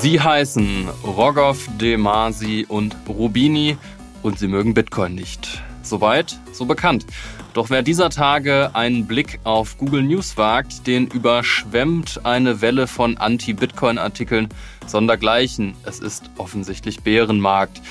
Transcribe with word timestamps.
Sie 0.00 0.20
heißen 0.20 0.88
Rogov, 1.02 1.68
Demasi 1.80 2.64
und 2.68 2.94
Rubini 3.08 3.76
und 4.22 4.38
sie 4.38 4.46
mögen 4.46 4.72
Bitcoin 4.72 5.16
nicht. 5.16 5.60
Soweit, 5.82 6.38
so 6.52 6.66
bekannt. 6.66 7.04
Doch 7.52 7.68
wer 7.68 7.82
dieser 7.82 8.08
Tage 8.08 8.70
einen 8.74 9.08
Blick 9.08 9.40
auf 9.42 9.76
Google 9.76 10.04
News 10.04 10.36
wagt, 10.36 10.86
den 10.86 11.08
überschwemmt 11.08 12.20
eine 12.22 12.60
Welle 12.60 12.86
von 12.86 13.16
Anti-Bitcoin-Artikeln 13.16 14.50
sondergleichen. 14.86 15.74
Es 15.84 15.98
ist 15.98 16.30
offensichtlich 16.36 17.00
Bärenmarkt. 17.00 17.82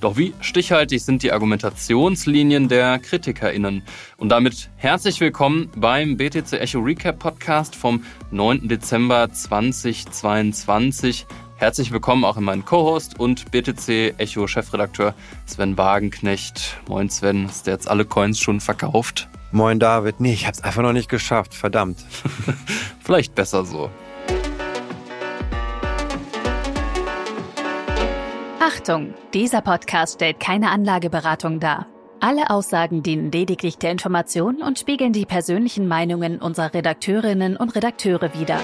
Doch 0.00 0.16
wie 0.16 0.34
stichhaltig 0.40 1.00
sind 1.04 1.22
die 1.22 1.30
Argumentationslinien 1.30 2.66
der 2.66 2.98
KritikerInnen? 2.98 3.84
Und 4.16 4.30
damit 4.30 4.68
herzlich 4.74 5.20
willkommen 5.20 5.70
beim 5.76 6.16
BTC 6.16 6.54
Echo 6.54 6.80
Recap 6.80 7.20
Podcast 7.20 7.76
vom 7.76 8.02
9. 8.32 8.66
Dezember 8.66 9.30
2022. 9.32 11.24
Herzlich 11.62 11.92
willkommen 11.92 12.24
auch 12.24 12.36
in 12.36 12.42
meinen 12.42 12.64
Co-Host 12.64 13.20
und 13.20 13.52
BTC 13.52 14.18
Echo 14.18 14.48
Chefredakteur 14.48 15.14
Sven 15.46 15.78
Wagenknecht. 15.78 16.80
Moin 16.88 17.08
Sven, 17.08 17.46
hast 17.46 17.68
du 17.68 17.70
jetzt 17.70 17.86
alle 17.86 18.04
Coins 18.04 18.40
schon 18.40 18.60
verkauft? 18.60 19.28
Moin 19.52 19.78
David, 19.78 20.18
nee, 20.18 20.32
ich 20.32 20.48
hab's 20.48 20.60
einfach 20.64 20.82
noch 20.82 20.92
nicht 20.92 21.08
geschafft, 21.08 21.54
verdammt. 21.54 22.04
Vielleicht 23.04 23.36
besser 23.36 23.64
so. 23.64 23.90
Achtung, 28.58 29.14
dieser 29.32 29.60
Podcast 29.60 30.14
stellt 30.14 30.40
keine 30.40 30.68
Anlageberatung 30.68 31.60
dar. 31.60 31.86
Alle 32.18 32.50
Aussagen 32.50 33.04
dienen 33.04 33.30
lediglich 33.30 33.78
der 33.78 33.92
Information 33.92 34.62
und 34.62 34.80
spiegeln 34.80 35.12
die 35.12 35.26
persönlichen 35.26 35.86
Meinungen 35.86 36.40
unserer 36.40 36.74
Redakteurinnen 36.74 37.56
und 37.56 37.76
Redakteure 37.76 38.34
wider. 38.34 38.58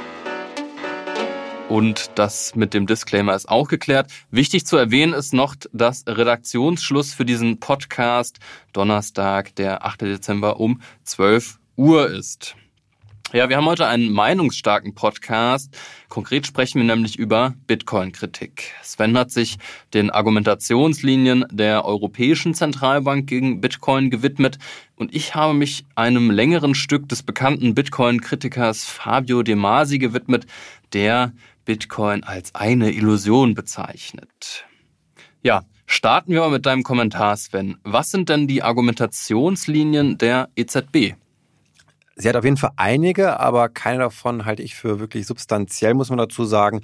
Und 1.68 2.12
das 2.14 2.54
mit 2.54 2.72
dem 2.72 2.86
Disclaimer 2.86 3.34
ist 3.34 3.48
auch 3.48 3.68
geklärt. 3.68 4.10
Wichtig 4.30 4.64
zu 4.64 4.78
erwähnen 4.78 5.12
ist 5.12 5.34
noch, 5.34 5.54
dass 5.72 6.04
Redaktionsschluss 6.06 7.12
für 7.12 7.26
diesen 7.26 7.60
Podcast 7.60 8.38
Donnerstag, 8.72 9.54
der 9.56 9.84
8. 9.84 10.00
Dezember 10.02 10.60
um 10.60 10.80
12 11.04 11.58
Uhr 11.76 12.08
ist. 12.08 12.56
Ja, 13.34 13.50
wir 13.50 13.58
haben 13.58 13.66
heute 13.66 13.86
einen 13.86 14.10
meinungsstarken 14.10 14.94
Podcast. 14.94 15.76
Konkret 16.08 16.46
sprechen 16.46 16.78
wir 16.78 16.86
nämlich 16.86 17.18
über 17.18 17.52
Bitcoin-Kritik. 17.66 18.72
Sven 18.82 19.18
hat 19.18 19.30
sich 19.30 19.58
den 19.92 20.08
Argumentationslinien 20.08 21.44
der 21.50 21.84
Europäischen 21.84 22.54
Zentralbank 22.54 23.26
gegen 23.26 23.60
Bitcoin 23.60 24.08
gewidmet 24.08 24.56
und 24.96 25.14
ich 25.14 25.34
habe 25.34 25.52
mich 25.52 25.84
einem 25.94 26.30
längeren 26.30 26.74
Stück 26.74 27.06
des 27.10 27.22
bekannten 27.22 27.74
Bitcoin-Kritikers 27.74 28.86
Fabio 28.86 29.42
De 29.42 29.56
Masi 29.56 29.98
gewidmet, 29.98 30.46
der 30.94 31.34
Bitcoin 31.68 32.24
als 32.24 32.54
eine 32.54 32.92
Illusion 32.92 33.52
bezeichnet. 33.52 34.64
Ja, 35.42 35.64
starten 35.84 36.32
wir 36.32 36.40
mal 36.40 36.50
mit 36.50 36.64
deinem 36.64 36.82
Kommentar, 36.82 37.36
Sven. 37.36 37.76
Was 37.84 38.10
sind 38.10 38.30
denn 38.30 38.46
die 38.46 38.62
Argumentationslinien 38.62 40.16
der 40.16 40.48
EZB? 40.56 41.12
Sie 42.16 42.26
hat 42.26 42.36
auf 42.36 42.44
jeden 42.44 42.56
Fall 42.56 42.70
einige, 42.76 43.38
aber 43.38 43.68
keine 43.68 43.98
davon 43.98 44.46
halte 44.46 44.62
ich 44.62 44.76
für 44.76 44.98
wirklich 44.98 45.26
substanziell, 45.26 45.92
muss 45.92 46.08
man 46.08 46.16
dazu 46.16 46.46
sagen. 46.46 46.80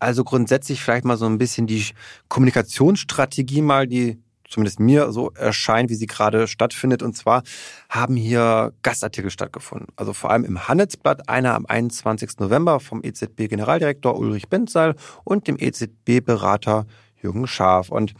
Also 0.00 0.24
grundsätzlich 0.24 0.82
vielleicht 0.82 1.04
mal 1.04 1.16
so 1.16 1.26
ein 1.26 1.38
bisschen 1.38 1.68
die 1.68 1.86
Kommunikationsstrategie 2.26 3.62
mal, 3.62 3.86
die 3.86 4.18
zumindest 4.48 4.80
mir 4.80 5.12
so 5.12 5.30
erscheint, 5.30 5.90
wie 5.90 5.94
sie 5.94 6.06
gerade 6.06 6.46
stattfindet. 6.46 7.02
Und 7.02 7.16
zwar 7.16 7.42
haben 7.88 8.16
hier 8.16 8.72
Gastartikel 8.82 9.30
stattgefunden. 9.30 9.88
Also 9.96 10.12
vor 10.12 10.30
allem 10.30 10.44
im 10.44 10.68
Handelsblatt, 10.68 11.28
einer 11.28 11.54
am 11.54 11.66
21. 11.66 12.38
November 12.38 12.80
vom 12.80 13.02
EZB-Generaldirektor 13.02 14.16
Ulrich 14.16 14.48
Benzahl 14.48 14.94
und 15.24 15.48
dem 15.48 15.56
EZB-Berater 15.58 16.86
Jürgen 17.22 17.46
Schaaf. 17.46 17.90
Und 17.90 18.14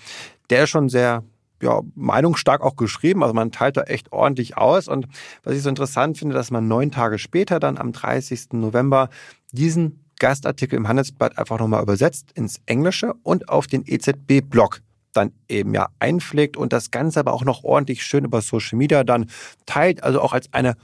der 0.51 0.65
ist 0.65 0.71
schon 0.71 0.89
sehr 0.89 1.25
ja, 1.63 1.81
meinungsstark 1.95 2.61
auch 2.61 2.77
geschrieben. 2.77 3.23
Also 3.23 3.35
man 3.35 3.53
teilt 3.53 3.77
da 3.77 3.83
echt 3.83 4.13
ordentlich 4.13 4.57
aus. 4.57 4.89
Und 4.89 5.07
was 5.43 5.55
ich 5.55 5.63
so 5.63 5.69
interessant 5.69 6.19
finde, 6.19 6.35
dass 6.35 6.51
man 6.51 6.69
neun 6.69 6.91
Tage 6.91 7.19
später, 7.19 7.61
dann 7.61 7.79
am 7.79 7.93
30. 7.93 8.53
November, 8.53 9.09
diesen 9.53 10.05
Gastartikel 10.19 10.77
im 10.77 10.89
Handelsblatt 10.89 11.39
einfach 11.39 11.59
nochmal 11.59 11.83
übersetzt 11.83 12.33
ins 12.35 12.61
Englische 12.67 13.15
und 13.23 13.49
auf 13.49 13.67
den 13.67 13.83
EZB-Blog 13.85 14.81
dann 15.17 15.33
eben 15.49 15.75
ja 15.75 15.89
einpflegt 15.99 16.57
und 16.57 16.73
das 16.73 16.91
Ganze 16.91 17.21
aber 17.21 17.33
auch 17.33 17.45
noch 17.45 17.65
ordentlich 17.65 18.03
schön 18.03 18.25
über 18.25 18.41
Social 18.43 18.79
Media 18.79 19.05
dann 19.05 19.27
teilt, 19.67 20.03
also 20.03 20.21
auch 20.21 20.33
als 20.33 20.53
eine 20.53 20.77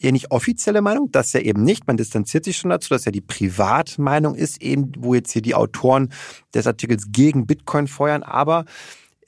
ja 0.00 0.10
nicht 0.10 0.30
offizielle 0.30 0.82
Meinung, 0.82 1.10
das 1.12 1.32
ja 1.32 1.40
eben 1.40 1.62
nicht, 1.62 1.86
man 1.86 1.96
distanziert 1.96 2.44
sich 2.44 2.56
schon 2.56 2.70
dazu, 2.70 2.90
dass 2.90 3.04
ja 3.04 3.12
die 3.12 3.20
Privatmeinung 3.20 4.34
ist, 4.34 4.60
eben 4.62 4.92
wo 4.98 5.14
jetzt 5.14 5.32
hier 5.32 5.42
die 5.42 5.54
Autoren 5.54 6.12
des 6.54 6.66
Artikels 6.66 7.06
gegen 7.12 7.46
Bitcoin 7.46 7.86
feuern, 7.86 8.22
aber 8.22 8.64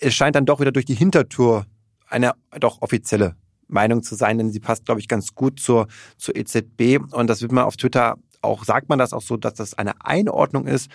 es 0.00 0.14
scheint 0.14 0.36
dann 0.36 0.46
doch 0.46 0.60
wieder 0.60 0.72
durch 0.72 0.84
die 0.84 0.94
Hintertür 0.94 1.66
eine 2.08 2.32
doch 2.58 2.82
offizielle 2.82 3.36
Meinung 3.68 4.02
zu 4.02 4.14
sein, 4.14 4.38
denn 4.38 4.50
sie 4.50 4.60
passt, 4.60 4.84
glaube 4.84 5.00
ich, 5.00 5.08
ganz 5.08 5.34
gut 5.34 5.60
zur, 5.60 5.86
zur 6.16 6.36
EZB 6.36 6.98
und 7.12 7.28
das 7.28 7.40
wird 7.40 7.52
man 7.52 7.64
auf 7.64 7.76
Twitter 7.76 8.16
auch, 8.42 8.64
sagt 8.64 8.88
man 8.88 8.98
das 8.98 9.12
auch 9.12 9.22
so, 9.22 9.36
dass 9.36 9.54
das 9.54 9.74
eine 9.74 10.04
Einordnung 10.04 10.66
ist, 10.66 10.90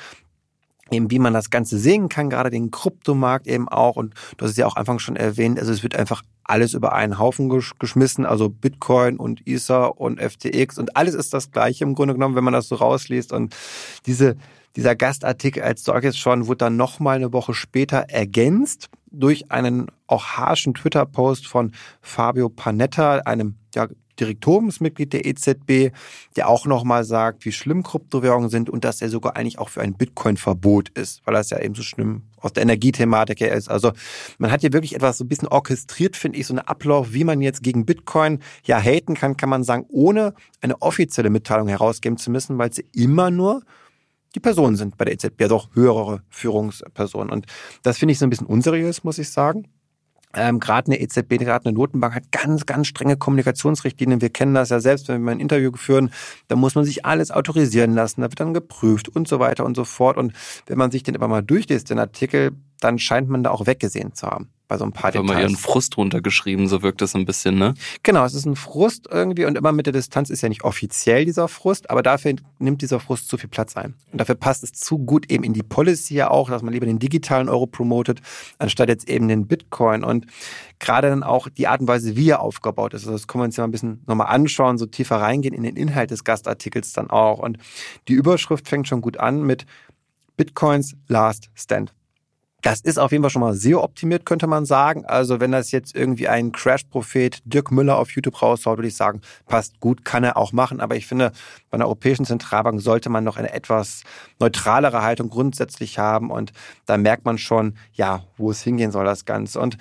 eben 0.91 1.11
wie 1.11 1.19
man 1.19 1.33
das 1.33 1.49
Ganze 1.49 1.77
sehen 1.77 2.09
kann, 2.09 2.29
gerade 2.29 2.49
den 2.49 2.71
Kryptomarkt 2.71 3.47
eben 3.47 3.67
auch. 3.69 3.95
Und 3.95 4.13
hast 4.41 4.51
es 4.51 4.57
ja 4.57 4.65
auch 4.65 4.75
Anfang 4.75 4.99
schon 4.99 5.15
erwähnt, 5.15 5.59
also 5.59 5.71
es 5.71 5.83
wird 5.83 5.95
einfach 5.95 6.23
alles 6.43 6.73
über 6.73 6.93
einen 6.93 7.19
Haufen 7.19 7.49
geschmissen, 7.49 8.25
also 8.25 8.49
Bitcoin 8.49 9.17
und 9.17 9.45
Ether 9.45 9.99
und 9.99 10.19
FTX 10.19 10.79
und 10.79 10.97
alles 10.97 11.13
ist 11.13 11.33
das 11.33 11.51
gleiche 11.51 11.83
im 11.83 11.93
Grunde 11.93 12.15
genommen, 12.15 12.35
wenn 12.35 12.43
man 12.43 12.53
das 12.53 12.67
so 12.67 12.75
rausliest. 12.75 13.31
Und 13.31 13.55
diese, 14.07 14.35
dieser 14.75 14.95
Gastartikel 14.95 15.61
als 15.61 15.83
solches 15.83 16.17
schon 16.17 16.47
wurde 16.47 16.57
dann 16.57 16.75
nochmal 16.75 17.17
eine 17.17 17.33
Woche 17.33 17.53
später 17.53 18.05
ergänzt 18.09 18.89
durch 19.11 19.51
einen 19.51 19.87
auch 20.07 20.23
harschen 20.37 20.73
Twitter-Post 20.73 21.47
von 21.47 21.71
Fabio 22.01 22.49
Panetta, 22.49 23.19
einem 23.19 23.55
ja, 23.75 23.87
Direktoriumsmitglied 24.19 25.13
der 25.13 25.25
EZB, 25.25 25.93
der 26.35 26.49
auch 26.49 26.65
nochmal 26.65 27.03
sagt, 27.03 27.45
wie 27.45 27.51
schlimm 27.51 27.83
Kryptowährungen 27.83 28.49
sind 28.49 28.69
und 28.69 28.83
dass 28.83 29.01
er 29.01 29.09
sogar 29.09 29.35
eigentlich 29.35 29.59
auch 29.59 29.69
für 29.69 29.81
ein 29.81 29.93
Bitcoin-Verbot 29.93 30.89
ist, 30.89 31.21
weil 31.25 31.33
das 31.33 31.49
ja 31.49 31.59
eben 31.59 31.75
so 31.75 31.81
schlimm 31.81 32.23
aus 32.37 32.53
der 32.53 32.63
Energiethematik 32.63 33.39
her 33.41 33.53
ist. 33.53 33.69
Also 33.69 33.91
man 34.37 34.51
hat 34.51 34.61
hier 34.61 34.73
wirklich 34.73 34.95
etwas 34.95 35.17
so 35.17 35.25
ein 35.25 35.27
bisschen 35.27 35.47
orchestriert, 35.47 36.15
finde 36.15 36.39
ich, 36.39 36.47
so 36.47 36.53
einen 36.53 36.59
Ablauf, 36.59 37.13
wie 37.13 37.23
man 37.23 37.41
jetzt 37.41 37.63
gegen 37.63 37.85
Bitcoin 37.85 38.39
ja 38.63 38.79
haten 38.79 39.15
kann, 39.15 39.37
kann 39.37 39.49
man 39.49 39.63
sagen, 39.63 39.85
ohne 39.89 40.33
eine 40.61 40.81
offizielle 40.81 41.29
Mitteilung 41.29 41.67
herausgeben 41.67 42.17
zu 42.17 42.31
müssen, 42.31 42.57
weil 42.57 42.73
sie 42.73 42.85
immer 42.93 43.31
nur 43.31 43.61
die 44.35 44.39
Personen 44.39 44.75
sind 44.75 44.97
bei 44.97 45.05
der 45.05 45.15
EZB, 45.15 45.41
also 45.43 45.55
auch 45.55 45.69
höhere 45.73 46.21
Führungspersonen. 46.29 47.31
Und 47.31 47.47
das 47.81 47.97
finde 47.97 48.11
ich 48.11 48.19
so 48.19 48.25
ein 48.25 48.29
bisschen 48.29 48.47
unseriös, 48.47 49.03
muss 49.03 49.17
ich 49.17 49.29
sagen. 49.29 49.67
Ähm, 50.35 50.59
gerade 50.59 50.91
eine 50.91 51.01
EZB, 51.01 51.39
gerade 51.39 51.65
eine 51.65 51.73
Notenbank 51.73 52.13
hat 52.13 52.31
ganz, 52.31 52.65
ganz 52.65 52.87
strenge 52.87 53.17
Kommunikationsrichtlinien. 53.17 54.21
Wir 54.21 54.29
kennen 54.29 54.53
das 54.53 54.69
ja 54.69 54.79
selbst, 54.79 55.07
wenn 55.07 55.23
wir 55.23 55.31
ein 55.31 55.39
Interview 55.39 55.71
führen, 55.75 56.11
da 56.47 56.55
muss 56.55 56.75
man 56.75 56.85
sich 56.85 57.05
alles 57.05 57.31
autorisieren 57.31 57.93
lassen, 57.93 58.21
da 58.21 58.29
wird 58.29 58.39
dann 58.39 58.53
geprüft 58.53 59.09
und 59.09 59.27
so 59.27 59.39
weiter 59.39 59.65
und 59.65 59.75
so 59.75 59.85
fort. 59.85 60.17
Und 60.17 60.33
wenn 60.67 60.77
man 60.77 60.91
sich 60.91 61.03
den 61.03 61.15
aber 61.15 61.27
mal 61.27 61.41
durchliest, 61.41 61.89
den 61.89 61.99
Artikel, 61.99 62.51
dann 62.79 62.99
scheint 62.99 63.27
man 63.29 63.43
da 63.43 63.49
auch 63.49 63.65
weggesehen 63.65 64.13
zu 64.13 64.27
haben 64.27 64.49
bei 64.69 64.77
so 64.77 64.85
ein 64.85 64.93
paar 64.93 65.11
Details. 65.11 65.27
Haben 65.27 65.37
wir 65.37 65.43
ihren 65.43 65.57
Frust 65.57 65.97
runtergeschrieben, 65.97 66.67
so 66.67 66.83
wirkt 66.83 67.01
das 67.01 67.15
ein 67.15 67.25
bisschen, 67.25 67.57
ne? 67.57 67.73
Genau, 68.03 68.23
es 68.23 68.35
ist 68.35 68.45
ein 68.45 68.55
Frust 68.55 69.07
irgendwie 69.11 69.45
und 69.45 69.57
immer 69.57 69.71
mit 69.71 69.87
der 69.87 69.93
Distanz 69.93 70.29
ist 70.29 70.41
ja 70.41 70.47
nicht 70.47 70.63
offiziell 70.63 71.25
dieser 71.25 71.47
Frust, 71.47 71.89
aber 71.89 72.03
dafür 72.03 72.35
nimmt 72.59 72.83
dieser 72.83 72.99
Frust 72.99 73.27
zu 73.27 73.37
viel 73.37 73.49
Platz 73.49 73.75
ein. 73.75 73.95
Und 74.11 74.21
dafür 74.21 74.35
passt 74.35 74.63
es 74.63 74.73
zu 74.73 74.99
gut 74.99 75.29
eben 75.31 75.43
in 75.43 75.53
die 75.53 75.63
Policy 75.63 76.13
ja 76.13 76.29
auch, 76.29 76.51
dass 76.51 76.61
man 76.61 76.71
lieber 76.71 76.85
den 76.85 76.99
digitalen 76.99 77.49
Euro 77.49 77.65
promotet, 77.65 78.21
anstatt 78.59 78.89
jetzt 78.89 79.09
eben 79.09 79.27
den 79.27 79.47
Bitcoin. 79.47 80.03
Und 80.03 80.27
gerade 80.77 81.09
dann 81.09 81.23
auch 81.23 81.49
die 81.49 81.67
Art 81.67 81.81
und 81.81 81.87
Weise, 81.87 82.15
wie 82.15 82.29
er 82.29 82.41
aufgebaut 82.41 82.93
ist. 82.93 83.01
Also 83.01 83.13
das 83.13 83.27
können 83.27 83.41
wir 83.41 83.45
uns 83.45 83.57
ja 83.57 83.63
mal 83.63 83.69
ein 83.69 83.71
bisschen 83.71 84.03
nochmal 84.05 84.27
anschauen, 84.27 84.77
so 84.77 84.85
tiefer 84.85 85.15
reingehen 85.15 85.55
in 85.55 85.63
den 85.63 85.75
Inhalt 85.75 86.11
des 86.11 86.23
Gastartikels 86.23 86.93
dann 86.93 87.09
auch. 87.09 87.39
Und 87.39 87.57
die 88.07 88.13
Überschrift 88.13 88.67
fängt 88.67 88.87
schon 88.87 89.01
gut 89.01 89.17
an 89.17 89.41
mit 89.41 89.65
Bitcoins 90.37 90.95
Last 91.07 91.49
Stand. 91.55 91.91
Das 92.61 92.81
ist 92.81 92.99
auf 92.99 93.11
jeden 93.11 93.23
Fall 93.23 93.29
schon 93.29 93.41
mal 93.41 93.53
sehr 93.53 93.81
optimiert, 93.81 94.25
könnte 94.25 94.45
man 94.45 94.65
sagen. 94.65 95.05
Also 95.05 95.39
wenn 95.39 95.51
das 95.51 95.71
jetzt 95.71 95.95
irgendwie 95.95 96.27
ein 96.27 96.51
Crash-Prophet 96.51 97.41
Dirk 97.45 97.71
Müller 97.71 97.97
auf 97.97 98.11
YouTube 98.11 98.41
raushaut, 98.41 98.77
würde 98.77 98.89
ich 98.89 98.97
sagen, 98.97 99.21
passt 99.47 99.79
gut, 99.79 100.03
kann 100.03 100.25
er 100.25 100.35
auch 100.35 100.51
machen. 100.51 100.81
Aber 100.81 100.97
ich 100.97 101.07
finde, 101.07 101.31
bei 101.69 101.75
einer 101.75 101.85
Europäischen 101.85 102.25
Zentralbank 102.25 102.81
sollte 102.81 103.09
man 103.09 103.23
noch 103.23 103.37
eine 103.37 103.53
etwas 103.53 104.03
neutralere 104.39 105.03
Haltung 105.03 105.29
grundsätzlich 105.29 105.99
haben. 105.99 106.31
Und 106.31 106.51
da 106.85 106.97
merkt 106.97 107.23
man 107.23 107.37
schon, 107.37 107.75
ja, 107.93 108.23
wo 108.35 108.51
es 108.51 108.61
hingehen 108.61 108.91
soll, 108.91 109.05
das 109.05 109.23
Ganze. 109.23 109.59
Und 109.61 109.77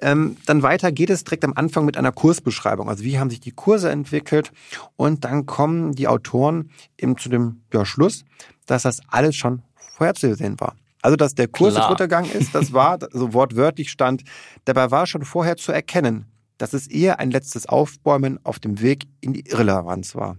ähm, 0.00 0.38
dann 0.46 0.62
weiter 0.62 0.92
geht 0.92 1.10
es 1.10 1.24
direkt 1.24 1.44
am 1.44 1.52
Anfang 1.54 1.84
mit 1.84 1.98
einer 1.98 2.12
Kursbeschreibung. 2.12 2.88
Also 2.88 3.04
wie 3.04 3.18
haben 3.18 3.28
sich 3.28 3.40
die 3.40 3.52
Kurse 3.52 3.90
entwickelt? 3.90 4.50
Und 4.96 5.24
dann 5.24 5.44
kommen 5.44 5.92
die 5.92 6.08
Autoren 6.08 6.70
eben 6.96 7.18
zu 7.18 7.28
dem 7.28 7.60
ja, 7.72 7.84
Schluss, 7.84 8.24
dass 8.64 8.84
das 8.84 9.00
alles 9.08 9.36
schon 9.36 9.62
vorherzusehen 9.76 10.58
war. 10.58 10.74
Also, 11.04 11.16
dass 11.16 11.34
der 11.34 11.48
Kurs 11.48 11.74
Klar. 11.74 11.88
runtergegangen 11.88 12.32
ist, 12.32 12.54
das 12.54 12.72
war, 12.72 12.98
so 13.00 13.06
also 13.06 13.34
wortwörtlich 13.34 13.90
stand, 13.90 14.22
dabei 14.64 14.90
war 14.90 15.06
schon 15.06 15.22
vorher 15.22 15.58
zu 15.58 15.70
erkennen, 15.70 16.24
dass 16.56 16.72
es 16.72 16.86
eher 16.86 17.20
ein 17.20 17.30
letztes 17.30 17.66
Aufbäumen 17.66 18.40
auf 18.42 18.58
dem 18.58 18.80
Weg 18.80 19.04
in 19.20 19.34
die 19.34 19.46
Irrelevanz 19.46 20.14
war. 20.14 20.38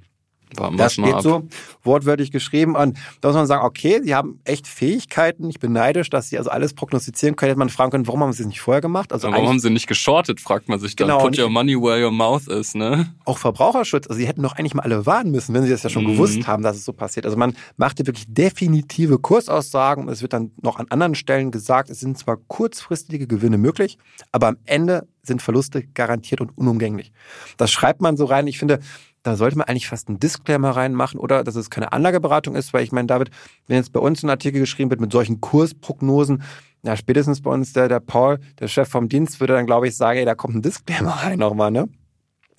Warten 0.56 0.77
das 0.77 0.94
steht 0.94 1.13
ab. 1.13 1.21
so 1.21 1.47
wortwörtlich 1.83 2.31
geschrieben. 2.31 2.75
Und 2.75 2.97
da 3.21 3.30
muss 3.30 3.36
man 3.36 3.47
sagen, 3.47 3.65
okay, 3.65 4.01
sie 4.03 4.15
haben 4.15 4.39
echt 4.44 4.68
Fähigkeiten. 4.68 5.50
Ich 5.50 5.59
bin 5.59 5.74
neidisch, 5.74 6.09
dass 6.09 6.30
sie 6.30 6.38
also 6.38 6.50
alles 6.50 6.74
prognostizieren 6.74 7.36
können. 7.36 7.50
Hätte 7.50 7.59
man 7.59 7.69
fragen 7.69 7.92
können, 7.92 8.07
warum 8.07 8.21
haben 8.21 8.33
sie 8.33 8.44
es 8.44 8.47
nicht 8.47 8.62
vorher 8.62 8.81
gemacht? 8.81 9.12
Also 9.12 9.31
warum 9.31 9.47
haben 9.47 9.59
sie 9.59 9.69
nicht 9.69 9.88
geschortet, 9.88 10.39
fragt 10.39 10.69
man 10.69 10.80
sich 10.80 10.95
dann. 10.95 11.07
Genau, 11.07 11.19
Put 11.19 11.38
your 11.38 11.50
money 11.50 11.75
where 11.75 12.03
your 12.03 12.12
mouth 12.12 12.47
is, 12.47 12.75
ne? 12.75 13.13
Auch 13.25 13.38
Verbraucherschutz. 13.38 14.07
Also 14.07 14.19
sie 14.19 14.27
hätten 14.27 14.42
doch 14.42 14.56
eigentlich 14.56 14.74
mal 14.74 14.83
alle 14.83 15.06
warnen 15.06 15.31
müssen, 15.31 15.53
wenn 15.53 15.63
sie 15.63 15.69
das 15.69 15.83
ja 15.83 15.89
schon 15.89 16.03
mhm. 16.03 16.13
gewusst 16.13 16.47
haben, 16.47 16.63
dass 16.63 16.77
es 16.77 16.86
so 16.86 16.94
passiert. 16.94 17.25
Also 17.25 17.38
man 17.38 17.56
machte 17.77 18.06
wirklich 18.07 18.25
definitive 18.27 19.19
Kursaussagen. 19.19 20.07
Es 20.09 20.21
wird 20.21 20.33
dann 20.33 20.51
noch 20.62 20.77
an 20.77 20.88
anderen 20.89 21.15
Stellen 21.15 21.51
gesagt, 21.51 21.89
es 21.89 22.00
sind 22.00 22.18
zwar 22.18 22.38
kurzfristige 22.47 23.27
Gewinne 23.27 23.57
möglich, 23.57 23.97
aber 24.31 24.47
am 24.47 24.57
Ende 24.65 25.07
sind 25.24 25.42
Verluste 25.42 25.83
garantiert 25.83 26.42
und 26.42 26.57
unumgänglich. 26.57 27.12
Das 27.57 27.71
schreibt 27.71 28.01
man 28.01 28.18
so 28.18 28.25
rein. 28.25 28.47
Ich 28.47 28.59
finde, 28.59 28.80
da 29.25 29.36
sollte 29.36 29.57
man 29.57 29.68
eigentlich 29.68 29.88
fast 29.88 30.07
einen 30.07 30.19
Disclaimer 30.19 30.69
reinmachen 30.72 31.19
oder 31.19 31.44
dass 31.44 31.56
es 31.56 31.72
keine 31.72 31.92
Anlageberatung 31.92 32.56
ist, 32.56 32.74
weil 32.74 32.83
ich 32.83 32.92
meine, 32.92 33.07
David, 33.07 33.31
wenn 33.66 33.77
jetzt 33.77 33.92
bei 33.92 34.00
uns 34.00 34.22
ein 34.22 34.30
Artikel 34.30 34.60
geschrieben 34.60 34.92
wird 34.92 35.01
mit 35.01 35.12
solchen 35.12 35.42
Kursprognosen, 35.42 36.44
ja, 36.83 36.95
spätestens 36.95 37.42
bei 37.42 37.50
uns 37.50 37.74
der, 37.74 37.88
der 37.88 38.01
Paul, 38.01 38.39
der 38.60 38.68
Chef 38.68 38.88
vom 38.88 39.10
Dienst, 39.10 39.39
würde 39.39 39.54
dann, 39.54 39.66
glaube 39.66 39.88
ich, 39.88 39.98
sagen, 39.98 40.19
ey, 40.19 40.25
da 40.25 40.36
kommt 40.36 40.54
ein 40.54 40.62
Disclaimer 40.62 41.10
rein 41.24 41.39
nochmal, 41.39 41.72
ne? 41.72 41.89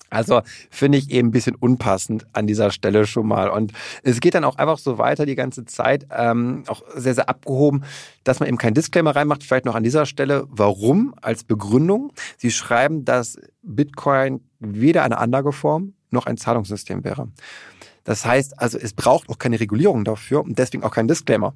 Also 0.09 0.41
finde 0.69 0.97
ich 0.97 1.09
eben 1.09 1.29
ein 1.29 1.31
bisschen 1.31 1.55
unpassend 1.55 2.27
an 2.33 2.47
dieser 2.47 2.71
Stelle 2.71 3.05
schon 3.05 3.27
mal. 3.27 3.49
Und 3.49 3.71
es 4.03 4.19
geht 4.19 4.35
dann 4.35 4.43
auch 4.43 4.57
einfach 4.57 4.77
so 4.77 4.97
weiter 4.97 5.25
die 5.25 5.35
ganze 5.35 5.65
Zeit, 5.65 6.07
ähm, 6.11 6.63
auch 6.67 6.81
sehr, 6.95 7.13
sehr 7.13 7.29
abgehoben, 7.29 7.83
dass 8.23 8.39
man 8.39 8.47
eben 8.47 8.57
keinen 8.57 8.73
Disclaimer 8.73 9.15
reinmacht. 9.15 9.43
Vielleicht 9.43 9.65
noch 9.65 9.75
an 9.75 9.83
dieser 9.83 10.05
Stelle, 10.05 10.45
warum 10.49 11.13
als 11.21 11.43
Begründung. 11.43 12.13
Sie 12.37 12.51
schreiben, 12.51 13.05
dass 13.05 13.37
Bitcoin 13.63 14.41
weder 14.59 15.03
eine 15.03 15.17
Anlageform 15.17 15.93
noch 16.11 16.25
ein 16.25 16.37
Zahlungssystem 16.37 17.03
wäre. 17.03 17.29
Das 18.03 18.25
heißt 18.25 18.59
also, 18.59 18.77
es 18.77 18.93
braucht 18.93 19.29
auch 19.29 19.37
keine 19.37 19.59
Regulierung 19.59 20.03
dafür 20.03 20.43
und 20.43 20.57
deswegen 20.57 20.83
auch 20.83 20.91
kein 20.91 21.07
Disclaimer. 21.07 21.53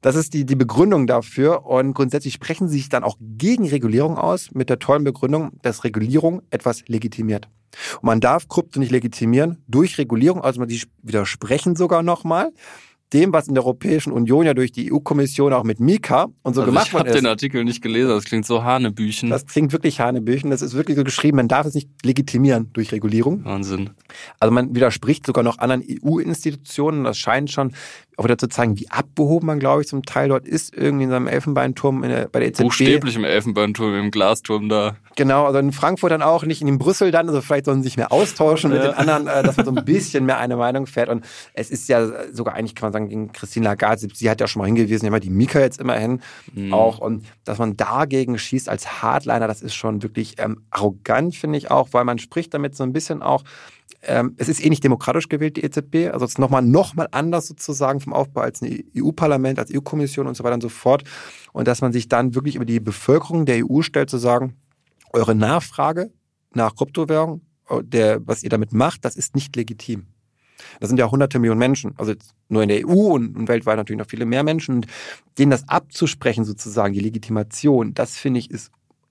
Das 0.00 0.14
ist 0.14 0.32
die, 0.32 0.46
die 0.46 0.54
Begründung 0.54 1.06
dafür. 1.06 1.66
Und 1.66 1.94
grundsätzlich 1.94 2.34
sprechen 2.34 2.68
sie 2.68 2.78
sich 2.78 2.88
dann 2.88 3.04
auch 3.04 3.16
gegen 3.20 3.68
Regulierung 3.68 4.16
aus 4.16 4.50
mit 4.52 4.70
der 4.70 4.78
tollen 4.78 5.04
Begründung, 5.04 5.52
dass 5.62 5.84
Regulierung 5.84 6.42
etwas 6.50 6.86
legitimiert. 6.86 7.48
Und 7.96 8.04
man 8.04 8.20
darf 8.20 8.48
Krypto 8.48 8.78
nicht 8.80 8.92
legitimieren 8.92 9.62
durch 9.66 9.98
Regulierung, 9.98 10.42
also 10.42 10.60
man 10.60 10.68
die 10.68 10.82
widersprechen 11.02 11.76
sogar 11.76 12.02
nochmal 12.02 12.52
dem, 13.12 13.32
was 13.32 13.48
in 13.48 13.54
der 13.54 13.64
Europäischen 13.64 14.12
Union 14.12 14.44
ja 14.44 14.54
durch 14.54 14.72
die 14.72 14.92
EU-Kommission 14.92 15.52
auch 15.52 15.64
mit 15.64 15.80
Mika 15.80 16.24
und 16.42 16.54
so 16.54 16.60
also 16.60 16.72
gemacht 16.72 16.92
worden 16.92 17.06
ist. 17.06 17.12
Ich 17.12 17.16
habe 17.16 17.22
den 17.22 17.26
Artikel 17.26 17.64
nicht 17.64 17.82
gelesen, 17.82 18.10
das 18.10 18.24
klingt 18.24 18.46
so 18.46 18.64
Hanebüchen. 18.64 19.30
Das 19.30 19.46
klingt 19.46 19.72
wirklich 19.72 20.00
Hanebüchen, 20.00 20.50
das 20.50 20.62
ist 20.62 20.74
wirklich 20.74 20.96
so 20.96 21.04
geschrieben, 21.04 21.36
man 21.36 21.48
darf 21.48 21.66
es 21.66 21.74
nicht 21.74 21.88
legitimieren 22.04 22.70
durch 22.72 22.92
Regulierung. 22.92 23.44
Wahnsinn. 23.44 23.90
Also 24.40 24.52
man 24.52 24.74
widerspricht 24.74 25.26
sogar 25.26 25.42
noch 25.42 25.58
anderen 25.58 25.82
EU-Institutionen, 25.82 27.04
das 27.04 27.18
scheint 27.18 27.50
schon 27.50 27.72
auch 28.18 28.24
wieder 28.24 28.36
zu 28.36 28.48
zeigen, 28.48 28.78
wie 28.78 28.90
abgehoben 28.90 29.46
man, 29.46 29.60
glaube 29.60 29.82
ich, 29.82 29.88
zum 29.88 30.04
Teil 30.04 30.28
dort 30.28 30.46
ist, 30.46 30.76
irgendwie 30.76 31.04
in 31.04 31.10
seinem 31.10 31.28
Elfenbeinturm 31.28 32.02
in 32.02 32.10
der, 32.10 32.28
bei 32.28 32.40
der 32.40 32.48
EZB. 32.48 32.62
Buchstäblich 32.62 33.14
im 33.14 33.22
Elfenbeinturm, 33.22 33.94
im 33.94 34.10
Glasturm 34.10 34.68
da. 34.68 34.96
Genau, 35.14 35.46
also 35.46 35.60
in 35.60 35.70
Frankfurt 35.70 36.10
dann 36.10 36.22
auch, 36.22 36.44
nicht 36.44 36.60
in 36.60 36.78
Brüssel 36.78 37.12
dann, 37.12 37.28
also 37.28 37.40
vielleicht 37.40 37.66
sollen 37.66 37.82
sie 37.82 37.88
sich 37.88 37.96
mehr 37.96 38.10
austauschen 38.10 38.72
ja. 38.72 38.76
mit 38.76 38.86
den 38.86 38.94
anderen, 38.94 39.28
äh, 39.28 39.44
dass 39.44 39.56
man 39.56 39.66
so 39.66 39.72
ein 39.72 39.84
bisschen 39.84 40.26
mehr 40.26 40.38
eine 40.38 40.56
Meinung 40.56 40.86
fährt. 40.86 41.08
Und 41.08 41.24
es 41.54 41.70
ist 41.70 41.88
ja 41.88 42.32
sogar 42.32 42.54
eigentlich, 42.54 42.74
kann 42.74 42.86
man 42.86 42.92
sagen, 42.92 42.97
gegen 43.06 43.32
Christine 43.32 43.66
Lagarde, 43.66 44.08
sie 44.12 44.28
hat 44.28 44.40
ja 44.40 44.48
schon 44.48 44.60
mal 44.60 44.66
hingewiesen, 44.66 45.04
ja 45.04 45.10
mal 45.10 45.20
die 45.20 45.30
Mika 45.30 45.60
jetzt 45.60 45.80
immerhin 45.80 46.20
mhm. 46.52 46.74
auch. 46.74 46.98
Und 46.98 47.24
dass 47.44 47.58
man 47.58 47.76
dagegen 47.76 48.38
schießt 48.38 48.68
als 48.68 49.02
Hardliner, 49.02 49.46
das 49.46 49.62
ist 49.62 49.74
schon 49.74 50.02
wirklich 50.02 50.34
ähm, 50.38 50.62
arrogant, 50.70 51.36
finde 51.36 51.58
ich 51.58 51.70
auch, 51.70 51.92
weil 51.92 52.04
man 52.04 52.18
spricht 52.18 52.52
damit 52.54 52.74
so 52.74 52.82
ein 52.82 52.92
bisschen 52.92 53.22
auch 53.22 53.44
ähm, 54.02 54.34
es 54.36 54.48
ist 54.48 54.64
eh 54.64 54.68
nicht 54.68 54.84
demokratisch 54.84 55.28
gewählt, 55.28 55.56
die 55.56 55.64
EZB. 55.64 56.12
Also 56.12 56.24
es 56.24 56.32
ist 56.32 56.38
nochmal 56.38 56.62
noch 56.62 56.94
mal 56.94 57.08
anders 57.10 57.48
sozusagen 57.48 58.00
vom 58.00 58.12
Aufbau 58.12 58.42
als 58.42 58.62
ein 58.62 58.84
EU-Parlament, 58.96 59.58
als 59.58 59.72
EU-Kommission 59.74 60.26
und 60.26 60.36
so 60.36 60.44
weiter 60.44 60.54
und 60.54 60.60
so 60.60 60.68
fort. 60.68 61.04
Und 61.52 61.66
dass 61.66 61.80
man 61.80 61.92
sich 61.92 62.08
dann 62.08 62.34
wirklich 62.34 62.56
über 62.56 62.64
die 62.64 62.80
Bevölkerung 62.80 63.44
der 63.44 63.64
EU 63.68 63.82
stellt, 63.82 64.10
zu 64.10 64.18
sagen, 64.18 64.56
eure 65.12 65.34
Nachfrage 65.34 66.12
nach 66.54 66.76
Kryptowährung, 66.76 67.42
äh, 67.68 67.82
der, 67.82 68.26
was 68.26 68.42
ihr 68.42 68.50
damit 68.50 68.72
macht, 68.72 69.04
das 69.04 69.16
ist 69.16 69.34
nicht 69.34 69.56
legitim. 69.56 70.06
Das 70.80 70.88
sind 70.88 70.98
ja 70.98 71.10
hunderte 71.10 71.38
Millionen 71.38 71.58
Menschen, 71.58 71.94
also 71.96 72.14
nur 72.48 72.62
in 72.62 72.68
der 72.68 72.86
EU 72.86 73.14
und, 73.14 73.36
und 73.36 73.48
weltweit 73.48 73.76
natürlich 73.76 73.98
noch 73.98 74.08
viele 74.08 74.26
mehr 74.26 74.42
Menschen. 74.42 74.76
Und 74.76 74.86
denen 75.38 75.50
das 75.50 75.68
abzusprechen, 75.68 76.44
sozusagen, 76.44 76.94
die 76.94 77.00
Legitimation, 77.00 77.94
das 77.94 78.16
finde 78.16 78.40
ich 78.40 78.50
ist 78.50 78.70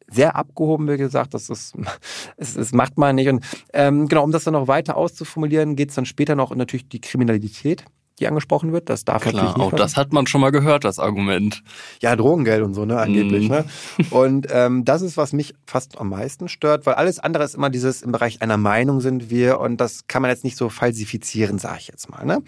sehr 0.10 0.36
abgehoben, 0.36 0.88
wie 0.88 0.98
gesagt, 0.98 1.34
das 1.34 1.50
ist, 1.50 1.76
es, 2.38 2.56
es 2.56 2.72
macht 2.72 2.98
man 2.98 3.16
nicht. 3.16 3.30
Und 3.30 3.46
ähm, 3.74 4.08
genau, 4.08 4.24
um 4.24 4.32
das 4.32 4.44
dann 4.44 4.54
noch 4.54 4.68
weiter 4.68 4.98
auszuformulieren, 4.98 5.76
geht 5.76 5.90
es 5.90 5.96
dann 5.96 6.06
später 6.06 6.36
noch 6.36 6.56
natürlich 6.56 6.88
die 6.88 7.02
Kriminalität 7.02 7.84
die 8.20 8.28
angesprochen 8.28 8.74
wird. 8.74 8.90
Das 8.90 9.06
darf 9.06 9.22
Klar, 9.22 9.34
natürlich 9.34 9.58
nicht. 9.58 9.74
Auch 9.74 9.78
das 9.78 9.96
hat 9.96 10.12
man 10.14 10.28
schon 10.28 10.42
mal 10.42 10.52
gehört, 10.52 10.84
das 10.84 11.00
Argument. 11.00 11.64
Ja, 12.02 12.16
Drogengeld 12.16 12.64
und 12.64 12.74
so, 12.74 12.86
ne, 12.86 12.98
angeblich. 13.00 13.50
Mm. 13.50 13.52
Ne? 13.52 13.66
Und 14.10 14.48
ähm, 14.50 14.86
das 14.86 15.02
ist, 15.02 15.18
was 15.18 15.34
mich 15.34 15.54
fast 15.66 16.00
am 16.00 16.10
meisten 16.10 16.50
stört, 16.50 16.86
weil 16.86 16.96
alles 16.96 17.20
andere 17.20 17.44
ist 17.44 17.56
immer 17.56 17.70
dieses 17.70 18.02
im 18.02 18.12
Bereich 18.12 18.42
einer 18.42 18.58
Meinung 18.58 19.02
sind 19.02 19.30
wir 19.30 19.60
und 19.60 19.78
das 19.78 20.08
kann 20.08 20.22
man 20.22 20.32
jetzt 20.32 20.44
nicht 20.44 20.58
so 20.58 20.70
falsifizieren, 20.70 21.60
sage 21.60 21.78
ich 21.80 21.88
jetzt 21.88 22.10
mal. 22.10 22.26
Ne? 22.26 22.42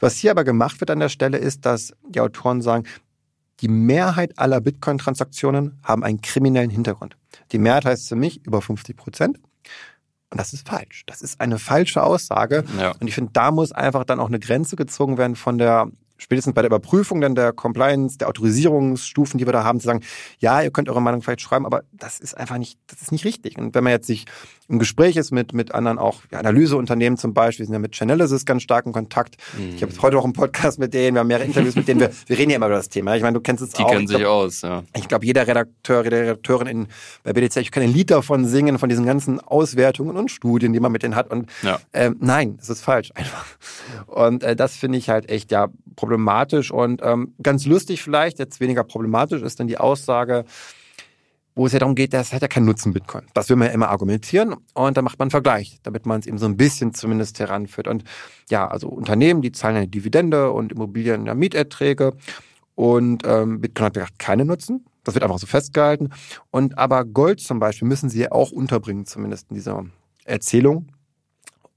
Was 0.00 0.16
hier 0.16 0.30
aber 0.30 0.44
gemacht 0.44 0.80
wird 0.80 0.90
an 0.90 1.00
der 1.00 1.08
Stelle 1.08 1.38
ist, 1.38 1.66
dass 1.66 1.92
die 2.08 2.20
Autoren 2.20 2.62
sagen, 2.62 2.84
die 3.60 3.68
Mehrheit 3.68 4.38
aller 4.38 4.60
Bitcoin-Transaktionen 4.60 5.80
haben 5.82 6.04
einen 6.04 6.20
kriminellen 6.20 6.70
Hintergrund. 6.70 7.16
Die 7.50 7.58
Mehrheit 7.58 7.84
heißt 7.84 8.08
für 8.08 8.16
mich 8.16 8.44
über 8.46 8.62
50 8.62 8.96
Prozent. 8.96 9.38
Und 10.30 10.38
das 10.38 10.52
ist 10.52 10.68
falsch. 10.68 11.04
Das 11.06 11.22
ist 11.22 11.40
eine 11.40 11.58
falsche 11.58 12.02
Aussage. 12.02 12.64
Ja. 12.78 12.92
Und 13.00 13.08
ich 13.08 13.14
finde, 13.14 13.30
da 13.32 13.50
muss 13.50 13.72
einfach 13.72 14.04
dann 14.04 14.20
auch 14.20 14.28
eine 14.28 14.38
Grenze 14.38 14.76
gezogen 14.76 15.16
werden 15.16 15.36
von 15.36 15.58
der 15.58 15.90
spätestens 16.18 16.54
bei 16.54 16.62
der 16.62 16.68
Überprüfung 16.68 17.20
dann 17.20 17.34
der 17.34 17.52
Compliance, 17.52 18.18
der 18.18 18.28
Autorisierungsstufen, 18.28 19.38
die 19.38 19.46
wir 19.46 19.52
da 19.52 19.64
haben, 19.64 19.80
zu 19.80 19.86
sagen, 19.86 20.00
ja, 20.38 20.60
ihr 20.60 20.70
könnt 20.70 20.88
eure 20.88 21.00
Meinung 21.00 21.22
vielleicht 21.22 21.40
schreiben, 21.40 21.64
aber 21.64 21.82
das 21.92 22.20
ist 22.20 22.36
einfach 22.36 22.58
nicht, 22.58 22.78
das 22.88 23.00
ist 23.00 23.12
nicht 23.12 23.24
richtig. 23.24 23.56
Und 23.58 23.74
wenn 23.74 23.84
man 23.84 23.92
jetzt 23.92 24.06
sich 24.06 24.26
im 24.68 24.78
Gespräch 24.78 25.16
ist 25.16 25.30
mit, 25.30 25.54
mit 25.54 25.74
anderen 25.74 25.98
auch 25.98 26.20
ja, 26.30 26.40
Analyseunternehmen 26.40 27.16
zum 27.16 27.32
Beispiel, 27.32 27.64
wir 27.64 27.66
sind 27.66 27.74
ja 27.74 27.78
mit 27.78 27.94
Chainalysis 27.94 28.44
ganz 28.44 28.62
stark 28.62 28.84
in 28.84 28.92
Kontakt. 28.92 29.36
Mhm. 29.56 29.74
Ich 29.76 29.82
habe 29.82 29.92
heute 30.02 30.18
auch 30.18 30.24
einen 30.24 30.34
Podcast 30.34 30.78
mit 30.78 30.92
denen, 30.92 31.14
wir 31.14 31.20
haben 31.20 31.28
mehrere 31.28 31.46
Interviews 31.46 31.74
mit 31.74 31.88
denen, 31.88 32.00
wir, 32.00 32.10
wir 32.26 32.38
reden 32.38 32.50
ja 32.50 32.56
immer 32.56 32.66
über 32.66 32.76
das 32.76 32.88
Thema. 32.88 33.16
Ich 33.16 33.22
meine, 33.22 33.34
du 33.34 33.40
kennst 33.40 33.62
es 33.62 33.70
die 33.70 33.82
auch. 33.82 33.90
Die 33.90 33.96
kennen 33.96 34.08
sich 34.08 34.26
aus, 34.26 34.62
ja. 34.62 34.82
Ich 34.94 35.08
glaube, 35.08 35.24
jeder 35.24 35.46
Redakteur, 35.46 36.04
jede 36.04 36.20
Redakteurin 36.20 36.66
in, 36.66 36.86
bei 37.22 37.32
BDC, 37.32 37.56
ich 37.56 37.70
kann 37.70 37.82
ein 37.82 37.92
Lied 37.92 38.10
davon 38.10 38.44
singen, 38.44 38.78
von 38.78 38.88
diesen 38.88 39.06
ganzen 39.06 39.40
Auswertungen 39.40 40.16
und 40.16 40.30
Studien, 40.30 40.72
die 40.72 40.80
man 40.80 40.92
mit 40.92 41.02
denen 41.02 41.16
hat. 41.16 41.30
Und 41.30 41.48
ja. 41.62 41.78
ähm, 41.94 42.16
nein, 42.20 42.58
es 42.60 42.68
ist 42.68 42.82
falsch 42.82 43.10
einfach. 43.14 43.46
Und 44.06 44.42
äh, 44.42 44.54
das 44.54 44.76
finde 44.76 44.98
ich 44.98 45.08
halt 45.08 45.30
echt 45.30 45.50
ja 45.50 45.68
problematisch 45.98 46.70
und 46.70 47.00
ähm, 47.02 47.34
ganz 47.42 47.66
lustig 47.66 48.04
vielleicht, 48.04 48.38
jetzt 48.38 48.60
weniger 48.60 48.84
problematisch 48.84 49.42
ist 49.42 49.58
dann 49.58 49.66
die 49.66 49.78
Aussage, 49.78 50.44
wo 51.56 51.66
es 51.66 51.72
ja 51.72 51.80
darum 51.80 51.96
geht, 51.96 52.12
das 52.12 52.32
hat 52.32 52.40
ja 52.40 52.46
keinen 52.46 52.66
Nutzen 52.66 52.92
Bitcoin. 52.92 53.24
Das 53.34 53.48
will 53.48 53.56
man 53.56 53.66
ja 53.66 53.74
immer 53.74 53.88
argumentieren 53.88 54.54
und 54.74 54.96
da 54.96 55.02
macht 55.02 55.18
man 55.18 55.26
einen 55.26 55.32
Vergleich, 55.32 55.80
damit 55.82 56.06
man 56.06 56.20
es 56.20 56.28
eben 56.28 56.38
so 56.38 56.46
ein 56.46 56.56
bisschen 56.56 56.94
zumindest 56.94 57.40
heranführt. 57.40 57.88
Und 57.88 58.04
ja, 58.48 58.68
also 58.68 58.86
Unternehmen, 58.88 59.42
die 59.42 59.50
zahlen 59.50 59.74
eine 59.74 59.88
Dividende 59.88 60.52
und 60.52 60.70
Immobilien 60.70 61.26
ja 61.26 61.34
Mieterträge 61.34 62.12
und 62.76 63.24
ähm, 63.26 63.60
Bitcoin 63.60 63.86
hat 63.86 63.94
gesagt, 63.94 64.20
keine 64.20 64.44
Nutzen. 64.44 64.86
Das 65.02 65.16
wird 65.16 65.24
einfach 65.24 65.40
so 65.40 65.48
festgehalten. 65.48 66.10
Und 66.52 66.78
aber 66.78 67.04
Gold 67.04 67.40
zum 67.40 67.58
Beispiel 67.58 67.88
müssen 67.88 68.08
sie 68.08 68.20
ja 68.20 68.30
auch 68.30 68.52
unterbringen, 68.52 69.04
zumindest 69.04 69.50
in 69.50 69.56
dieser 69.56 69.84
Erzählung. 70.24 70.92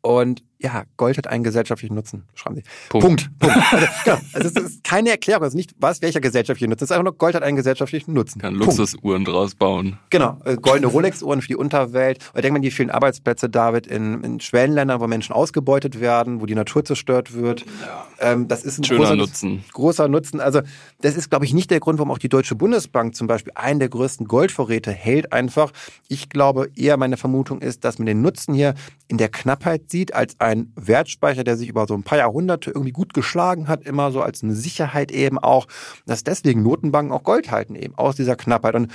Und 0.01 0.43
ja, 0.61 0.83
Gold 0.97 1.17
hat 1.17 1.27
einen 1.27 1.43
gesellschaftlichen 1.43 1.95
Nutzen, 1.95 2.23
schreiben 2.35 2.57
Sie. 2.57 2.63
Punkt. 2.89 3.05
Punkt. 3.05 3.39
Punkt. 3.39 3.57
Also, 3.71 3.87
genau. 4.05 4.17
also 4.33 4.47
es 4.47 4.55
ist 4.55 4.83
keine 4.83 5.09
Erklärung, 5.09 5.43
also 5.43 5.57
nicht 5.57 5.73
was, 5.79 6.01
welcher 6.01 6.21
gesellschaftliche 6.21 6.69
Nutzen. 6.69 6.83
Es 6.83 6.89
ist 6.89 6.91
einfach 6.91 7.03
nur, 7.03 7.17
Gold 7.17 7.35
hat 7.35 7.43
einen 7.43 7.55
gesellschaftlichen 7.55 8.13
Nutzen. 8.13 8.41
Kann 8.41 8.55
Luxusuhren 8.55 9.25
draus 9.25 9.55
bauen. 9.55 9.97
Genau, 10.09 10.37
äh, 10.45 10.57
goldene 10.57 10.87
Rolex-Uhren 10.87 11.41
für 11.41 11.47
die 11.47 11.55
Unterwelt. 11.55 12.19
Oder 12.33 12.43
denkt 12.43 12.53
man 12.53 12.61
die 12.61 12.71
vielen 12.71 12.91
Arbeitsplätze, 12.91 13.49
David, 13.49 13.87
in, 13.87 14.23
in 14.23 14.39
Schwellenländern, 14.39 14.99
wo 14.99 15.07
Menschen 15.07 15.33
ausgebeutet 15.33 15.99
werden, 15.99 16.41
wo 16.41 16.45
die 16.45 16.55
Natur 16.55 16.85
zerstört 16.85 17.33
wird. 17.33 17.65
Ja. 17.81 18.07
Ähm, 18.19 18.47
das 18.47 18.63
ist 18.63 18.77
ein 18.77 18.83
Schöner 18.83 19.01
großer 19.01 19.15
Nutzen. 19.15 19.63
Großer 19.73 20.07
Nutzen. 20.07 20.39
Also 20.39 20.61
das 21.01 21.15
ist, 21.15 21.29
glaube 21.29 21.45
ich, 21.45 21.53
nicht 21.53 21.71
der 21.71 21.79
Grund, 21.79 21.97
warum 21.99 22.11
auch 22.11 22.19
die 22.19 22.29
Deutsche 22.29 22.55
Bundesbank 22.55 23.15
zum 23.15 23.27
Beispiel 23.27 23.53
einen 23.55 23.79
der 23.79 23.89
größten 23.89 24.27
Goldvorräte 24.27 24.91
hält 24.91 25.33
einfach. 25.33 25.71
Ich 26.07 26.29
glaube 26.29 26.69
eher, 26.75 26.97
meine 26.97 27.17
Vermutung 27.17 27.61
ist, 27.61 27.83
dass 27.83 27.97
man 27.97 28.05
den 28.05 28.21
Nutzen 28.21 28.53
hier 28.53 28.75
in 29.07 29.17
der 29.17 29.29
Knappheit 29.29 29.89
sieht 29.89 30.13
als 30.13 30.39
ein 30.39 30.50
Wertspeicher 30.75 31.31
Österreicher, 31.31 31.43
der 31.43 31.57
sich 31.57 31.69
über 31.69 31.87
so 31.87 31.93
ein 31.93 32.03
paar 32.03 32.17
Jahrhunderte 32.17 32.71
irgendwie 32.71 32.91
gut 32.91 33.13
geschlagen 33.13 33.67
hat, 33.67 33.83
immer 33.83 34.11
so 34.11 34.21
als 34.21 34.43
eine 34.43 34.53
Sicherheit 34.53 35.11
eben 35.11 35.37
auch, 35.37 35.67
dass 36.05 36.23
deswegen 36.23 36.63
Notenbanken 36.63 37.13
auch 37.13 37.23
Gold 37.23 37.51
halten 37.51 37.75
eben 37.75 37.95
aus 37.95 38.15
dieser 38.15 38.35
Knappheit. 38.35 38.75
Und 38.75 38.91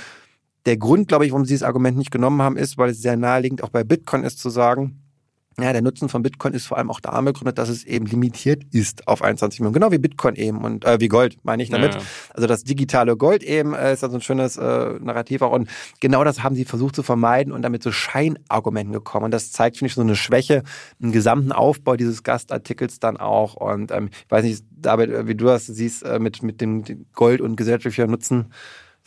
der 0.65 0.77
Grund, 0.77 1.07
glaube 1.07 1.25
ich, 1.25 1.31
warum 1.31 1.45
sie 1.45 1.53
dieses 1.53 1.63
Argument 1.63 1.97
nicht 1.97 2.11
genommen 2.11 2.41
haben, 2.41 2.57
ist, 2.57 2.77
weil 2.77 2.89
es 2.89 3.01
sehr 3.01 3.17
naheliegend 3.17 3.63
auch 3.63 3.69
bei 3.69 3.83
Bitcoin 3.83 4.23
ist 4.23 4.39
zu 4.39 4.49
sagen, 4.49 5.01
Ja, 5.59 5.73
der 5.73 5.81
Nutzen 5.81 6.07
von 6.07 6.21
Bitcoin 6.21 6.53
ist 6.53 6.67
vor 6.67 6.77
allem 6.77 6.91
auch 6.91 6.99
daran 6.99 7.25
begründet, 7.25 7.57
dass 7.57 7.67
es 7.67 7.83
eben 7.83 8.05
limitiert 8.05 8.61
ist 8.71 9.07
auf 9.07 9.23
21 9.23 9.59
Millionen. 9.59 9.73
Genau 9.73 9.91
wie 9.91 9.97
Bitcoin 9.97 10.35
eben 10.35 10.63
und 10.63 10.85
äh, 10.85 10.99
wie 10.99 11.07
Gold, 11.07 11.37
meine 11.41 11.63
ich 11.63 11.71
damit. 11.71 11.95
Ja, 11.95 11.99
ja. 11.99 12.05
Also 12.35 12.45
das 12.47 12.63
digitale 12.63 13.17
Gold 13.17 13.41
eben 13.41 13.73
äh, 13.73 13.91
ist 13.91 14.03
ja 14.03 14.09
so 14.09 14.17
ein 14.17 14.21
schönes 14.21 14.57
äh, 14.57 14.61
Narrativ 14.99 15.41
auch. 15.41 15.51
Und 15.51 15.67
genau 15.99 16.23
das 16.23 16.43
haben 16.43 16.53
sie 16.53 16.63
versucht 16.63 16.95
zu 16.95 17.01
vermeiden 17.01 17.51
und 17.51 17.63
damit 17.63 17.81
so 17.81 17.91
Scheinargumenten 17.91 18.93
gekommen. 18.93 19.25
Und 19.25 19.31
das 19.31 19.51
zeigt, 19.51 19.77
finde 19.77 19.87
ich, 19.87 19.95
so 19.95 20.01
eine 20.01 20.15
Schwäche 20.15 20.61
im 20.99 21.11
gesamten 21.11 21.51
Aufbau 21.51 21.95
dieses 21.95 22.21
Gastartikels 22.21 22.99
dann 22.99 23.17
auch. 23.17 23.55
Und 23.55 23.91
ähm, 23.91 24.09
ich 24.11 24.31
weiß 24.31 24.43
nicht, 24.43 24.63
David, 24.69 25.25
wie 25.25 25.33
du 25.33 25.45
das 25.45 25.65
siehst 25.65 26.03
äh, 26.03 26.19
mit, 26.19 26.43
mit 26.43 26.61
dem 26.61 26.83
Gold 27.13 27.41
und 27.41 27.55
gesellschaftlicher 27.55 28.05
Nutzen. 28.05 28.53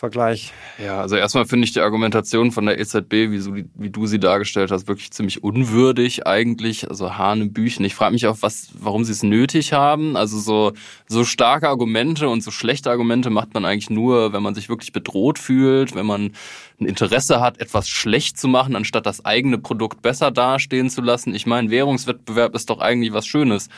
Vergleich. 0.01 0.55
Ja, 0.83 0.99
also 1.03 1.17
erstmal 1.17 1.45
finde 1.45 1.67
ich 1.67 1.75
die 1.75 1.81
Argumentation 1.81 2.53
von 2.53 2.65
der 2.65 2.81
EZB, 2.81 3.13
wie, 3.13 3.67
wie 3.75 3.91
du 3.91 4.07
sie 4.07 4.19
dargestellt 4.19 4.71
hast, 4.71 4.89
wirklich 4.89 5.11
ziemlich 5.11 5.45
unwürdig 5.45 6.27
eigentlich. 6.27 6.89
Also 6.89 7.19
Hanebüchen. 7.19 7.85
Ich 7.85 7.95
frage 7.95 8.15
mich 8.15 8.27
auch, 8.27 8.39
was, 8.41 8.71
warum 8.79 9.05
sie 9.05 9.13
es 9.13 9.23
nötig 9.23 9.75
haben. 9.75 10.17
Also 10.17 10.39
so, 10.39 10.73
so 11.07 11.25
starke 11.25 11.69
Argumente 11.69 12.31
und 12.31 12.43
so 12.43 12.51
schlechte 12.51 12.91
Argumente 12.91 13.29
macht 13.29 13.53
man 13.53 13.67
eigentlich 13.67 13.91
nur, 13.91 14.33
wenn 14.33 14.43
man 14.43 14.55
sich 14.55 14.71
wirklich 14.71 14.93
bedroht 14.93 15.39
fühlt, 15.39 15.95
wenn 15.95 16.07
man 16.07 16.33
ein 16.81 16.87
Interesse 16.87 17.43
hat, 17.43 17.61
etwas 17.61 17.87
schlecht 17.87 18.39
zu 18.39 18.49
machen, 18.49 18.77
anstatt 18.77 19.05
das 19.05 19.27
eigene 19.27 19.59
Produkt 19.59 20.01
besser 20.01 20.31
dastehen 20.31 20.89
zu 20.89 21.03
lassen. 21.03 21.35
Ich 21.35 21.45
meine, 21.45 21.69
Währungswettbewerb 21.69 22.55
ist 22.55 22.71
doch 22.71 22.81
eigentlich 22.81 23.13
was 23.13 23.27
Schönes 23.27 23.69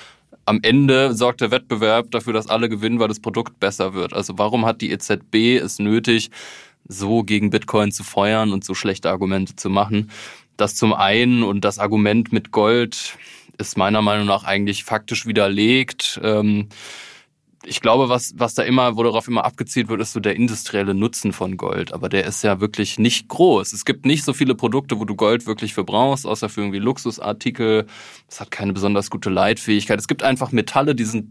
am 0.45 0.61
Ende 0.63 1.15
sorgt 1.15 1.41
der 1.41 1.51
Wettbewerb 1.51 2.11
dafür, 2.11 2.33
dass 2.33 2.49
alle 2.49 2.69
gewinnen, 2.69 2.99
weil 2.99 3.09
das 3.09 3.21
Produkt 3.21 3.61
besser 3.61 3.95
wird. 3.95 4.13
Also 4.13 4.39
warum 4.39 4.67
hat 4.67 4.81
die 4.81 4.91
EZB 4.91 5.59
es 5.63 5.79
nötig, 5.79 6.31
so 6.89 7.23
gegen 7.23 7.51
Bitcoin 7.51 7.93
zu 7.93 8.03
feuern 8.03 8.53
und 8.53 8.65
so 8.65 8.75
schlechte 8.75 9.11
Argumente 9.11 9.57
zu 9.57 9.71
machen? 9.71 10.11
Das 10.57 10.75
zum 10.75 10.93
einen 10.93 11.43
und 11.43 11.65
das 11.65 11.79
Argument 11.79 12.33
mit 12.33 12.51
Gold 12.51 13.17
ist 13.59 13.77
meiner 13.77 14.03
Meinung 14.03 14.27
nach 14.27 14.45
eigentlich 14.45 14.85
faktisch 14.85 15.27
widerlegt. 15.27 16.21
Ähm, 16.23 16.69
ich 17.65 17.81
glaube, 17.81 18.09
was, 18.09 18.35
was 18.37 18.55
da 18.55 18.63
immer, 18.63 18.97
worauf 18.97 19.29
immer 19.29 19.45
abgezielt 19.45 19.89
wird, 19.89 20.01
ist 20.01 20.13
so 20.13 20.21
der 20.21 20.37
industrielle 20.37 20.95
Nutzen 20.95 21.33
von 21.33 21.57
Gold. 21.57 21.93
Aber 21.93 22.09
der 22.09 22.25
ist 22.25 22.43
ja 22.43 22.61
wirklich 22.61 22.99
nicht 22.99 23.29
groß. 23.29 23.73
Es 23.73 23.85
gibt 23.85 24.07
nicht 24.07 24.25
so 24.25 24.33
viele 24.33 24.55
Produkte, 24.55 24.99
wo 24.99 25.05
du 25.05 25.15
Gold 25.15 25.47
wirklich 25.47 25.75
für 25.75 25.85
brauchst, 25.85 26.27
außer 26.27 26.49
für 26.49 26.63
irgendwie 26.63 26.79
Luxusartikel. 26.79 27.87
Es 28.29 28.41
hat 28.41 28.51
keine 28.51 28.73
besonders 28.73 29.11
gute 29.11 29.31
Leitfähigkeit. 29.31 29.99
Es 29.99 30.09
gibt 30.09 30.23
einfach 30.23 30.53
Metalle, 30.53 30.95
die 30.95 31.05
sind 31.05 31.31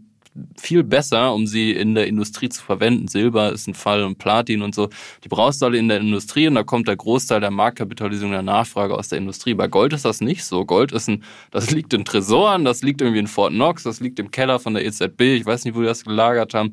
viel 0.58 0.82
besser, 0.82 1.34
um 1.34 1.46
sie 1.46 1.72
in 1.72 1.94
der 1.94 2.06
Industrie 2.06 2.48
zu 2.48 2.62
verwenden. 2.62 3.08
Silber 3.08 3.52
ist 3.52 3.68
ein 3.68 3.74
Fall 3.74 4.02
und 4.02 4.18
Platin 4.18 4.62
und 4.62 4.74
so. 4.74 4.88
Die 5.24 5.28
brauchst 5.28 5.60
du 5.60 5.66
alle 5.66 5.78
in 5.78 5.88
der 5.88 6.00
Industrie 6.00 6.48
und 6.48 6.54
da 6.54 6.62
kommt 6.62 6.88
der 6.88 6.96
Großteil 6.96 7.40
der 7.40 7.50
Marktkapitalisierung 7.50 8.32
der 8.32 8.42
Nachfrage 8.42 8.94
aus 8.94 9.08
der 9.08 9.18
Industrie. 9.18 9.54
Bei 9.54 9.68
Gold 9.68 9.92
ist 9.92 10.04
das 10.04 10.20
nicht 10.20 10.44
so. 10.44 10.64
Gold 10.64 10.92
ist 10.92 11.08
ein, 11.08 11.22
das 11.50 11.70
liegt 11.70 11.92
in 11.92 12.04
Tresoren, 12.04 12.64
das 12.64 12.82
liegt 12.82 13.02
irgendwie 13.02 13.20
in 13.20 13.26
Fort 13.26 13.52
Knox, 13.52 13.82
das 13.82 14.00
liegt 14.00 14.18
im 14.18 14.30
Keller 14.30 14.58
von 14.58 14.72
der 14.72 14.86
EZB. 14.86 15.20
Ich 15.20 15.44
weiß 15.44 15.64
nicht, 15.64 15.74
wo 15.74 15.80
die 15.80 15.86
das 15.86 16.04
gelagert 16.04 16.54
haben. 16.54 16.72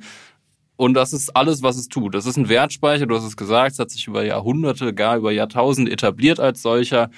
Und 0.78 0.94
das 0.94 1.12
ist 1.12 1.36
alles, 1.36 1.62
was 1.62 1.76
es 1.76 1.90
tut. 1.90 2.16
Das 2.16 2.26
ist 2.26 2.38
ein 2.38 2.48
Wertspeicher, 2.48 3.06
du 3.06 3.16
hast 3.16 3.26
es 3.26 3.36
gesagt, 3.36 3.74
es 3.74 3.80
hat 3.80 3.92
sich 3.92 4.08
über 4.08 4.24
Jahrhunderte, 4.24 4.94
gar 4.94 5.18
über 5.18 5.34
Jahrtausende 5.34 5.92
etabliert 5.92 6.40
als 6.40 6.62
solcher. 6.62 7.10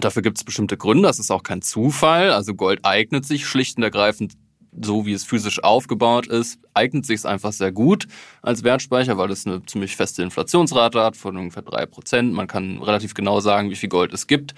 Dafür 0.00 0.22
gibt 0.22 0.38
es 0.38 0.44
bestimmte 0.44 0.76
Gründe, 0.76 1.04
das 1.04 1.20
ist 1.20 1.30
auch 1.30 1.44
kein 1.44 1.62
Zufall. 1.62 2.32
Also 2.32 2.54
Gold 2.54 2.80
eignet 2.84 3.26
sich 3.26 3.46
schlicht 3.46 3.76
und 3.76 3.84
ergreifend 3.84 4.32
so 4.80 5.04
wie 5.06 5.12
es 5.12 5.24
physisch 5.24 5.62
aufgebaut 5.62 6.26
ist, 6.26 6.58
eignet 6.74 7.04
sich 7.04 7.16
es 7.16 7.26
einfach 7.26 7.52
sehr 7.52 7.72
gut 7.72 8.06
als 8.40 8.64
Wertspeicher, 8.64 9.18
weil 9.18 9.30
es 9.30 9.46
eine 9.46 9.64
ziemlich 9.66 9.96
feste 9.96 10.22
Inflationsrate 10.22 11.02
hat 11.02 11.16
von 11.16 11.36
ungefähr 11.36 11.62
drei 11.62 11.86
Prozent. 11.86 12.32
Man 12.32 12.46
kann 12.46 12.82
relativ 12.82 13.14
genau 13.14 13.40
sagen, 13.40 13.70
wie 13.70 13.76
viel 13.76 13.88
Gold 13.90 14.12
es 14.12 14.26
gibt. 14.26 14.54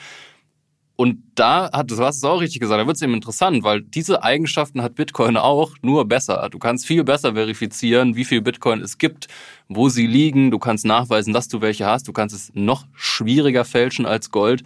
Und 0.97 1.25
da 1.35 1.73
hat, 1.73 1.91
du 1.91 1.99
hast 1.99 2.19
es 2.19 2.25
auch 2.25 2.41
richtig 2.41 2.61
gesagt, 2.61 2.81
da 2.81 2.87
wird 2.87 2.97
es 2.97 3.03
eben 3.03 3.15
interessant, 3.15 3.65
weil 3.65 3.83
diese 3.83 4.23
Eigenschaften 4.23 4.81
hat 4.81 4.95
Bitcoin 4.95 5.37
auch, 5.37 5.73
nur 5.83 6.05
besser. 6.07 6.49
Du 6.51 6.61
kannst 6.61 6.87
viel 6.87 7.03
besser 7.03 7.35
verifizieren, 7.35 8.15
wie 8.15 8.25
viel 8.25 8.41
Bitcoin 8.41 8.81
es 8.81 8.97
gibt, 8.99 9.27
wo 9.69 9.89
sie 9.89 10.07
liegen. 10.07 10.53
Du 10.53 10.61
kannst 10.61 10.85
nachweisen, 10.85 11.35
dass 11.35 11.49
du 11.49 11.61
welche 11.61 11.87
hast. 11.87 12.07
Du 12.07 12.13
kannst 12.13 12.35
es 12.35 12.53
noch 12.55 12.87
schwieriger 12.95 13.65
fälschen 13.65 14.07
als 14.07 14.31
Gold. 14.31 14.63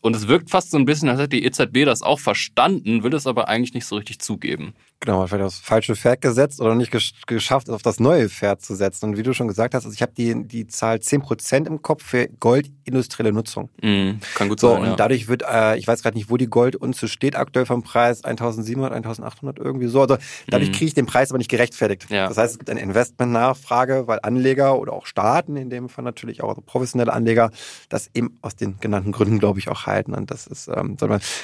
Und 0.00 0.16
es 0.16 0.28
wirkt 0.28 0.50
fast 0.50 0.70
so 0.70 0.78
ein 0.78 0.86
bisschen, 0.86 1.08
als 1.08 1.18
hätte 1.18 1.36
die 1.36 1.44
EZB 1.44 1.84
das 1.84 2.02
auch 2.02 2.20
verstanden, 2.20 3.02
will 3.02 3.14
es 3.14 3.26
aber 3.26 3.48
eigentlich 3.48 3.74
nicht 3.74 3.86
so 3.86 3.96
richtig 3.96 4.20
zugeben. 4.20 4.74
Genau, 5.02 5.26
vielleicht 5.26 5.44
das 5.44 5.58
falsche 5.58 5.96
Pferd 5.96 6.20
gesetzt 6.20 6.60
oder 6.60 6.74
nicht 6.74 6.92
geschafft, 7.26 7.70
auf 7.70 7.80
das 7.80 8.00
neue 8.00 8.28
Pferd 8.28 8.60
zu 8.60 8.74
setzen. 8.74 9.06
Und 9.06 9.16
wie 9.16 9.22
du 9.22 9.32
schon 9.32 9.48
gesagt 9.48 9.74
hast, 9.74 9.86
also 9.86 9.94
ich 9.94 10.02
habe 10.02 10.12
die, 10.14 10.46
die 10.46 10.66
Zahl 10.66 10.98
10% 10.98 11.66
im 11.66 11.80
Kopf 11.80 12.04
für 12.04 12.28
goldindustrielle 12.38 13.32
Nutzung. 13.32 13.70
Mm, 13.80 14.20
kann 14.34 14.50
gut 14.50 14.60
so, 14.60 14.72
sein. 14.72 14.82
Und 14.82 14.88
ja. 14.88 14.96
dadurch 14.96 15.26
wird, 15.28 15.42
äh, 15.50 15.78
ich 15.78 15.86
weiß 15.86 16.02
gerade 16.02 16.18
nicht, 16.18 16.28
wo 16.28 16.36
die 16.36 16.48
Goldunze 16.48 17.08
steht 17.08 17.34
aktuell 17.34 17.64
vom 17.64 17.82
Preis, 17.82 18.24
1700, 18.24 18.92
1800 18.92 19.58
irgendwie 19.58 19.86
so. 19.86 20.02
Also 20.02 20.18
dadurch 20.48 20.68
mm. 20.68 20.72
kriege 20.72 20.86
ich 20.86 20.94
den 20.94 21.06
Preis 21.06 21.30
aber 21.30 21.38
nicht 21.38 21.50
gerechtfertigt. 21.50 22.10
Ja. 22.10 22.28
Das 22.28 22.36
heißt, 22.36 22.52
es 22.52 22.58
gibt 22.58 22.68
eine 22.68 22.80
Investmentnachfrage, 22.80 24.06
weil 24.06 24.18
Anleger 24.22 24.78
oder 24.78 24.92
auch 24.92 25.06
Staaten, 25.06 25.56
in 25.56 25.70
dem 25.70 25.88
Fall 25.88 26.04
natürlich 26.04 26.42
auch 26.42 26.50
also 26.50 26.60
professionelle 26.60 27.12
Anleger, 27.14 27.52
das 27.88 28.10
eben 28.12 28.38
aus 28.42 28.54
den 28.54 28.78
genannten 28.80 29.12
Gründen, 29.12 29.38
glaube 29.38 29.60
ich, 29.60 29.68
auch 29.68 29.86
halten. 29.90 30.14
Und 30.14 30.30
das 30.30 30.46
ist 30.46 30.68
ähm, 30.68 30.96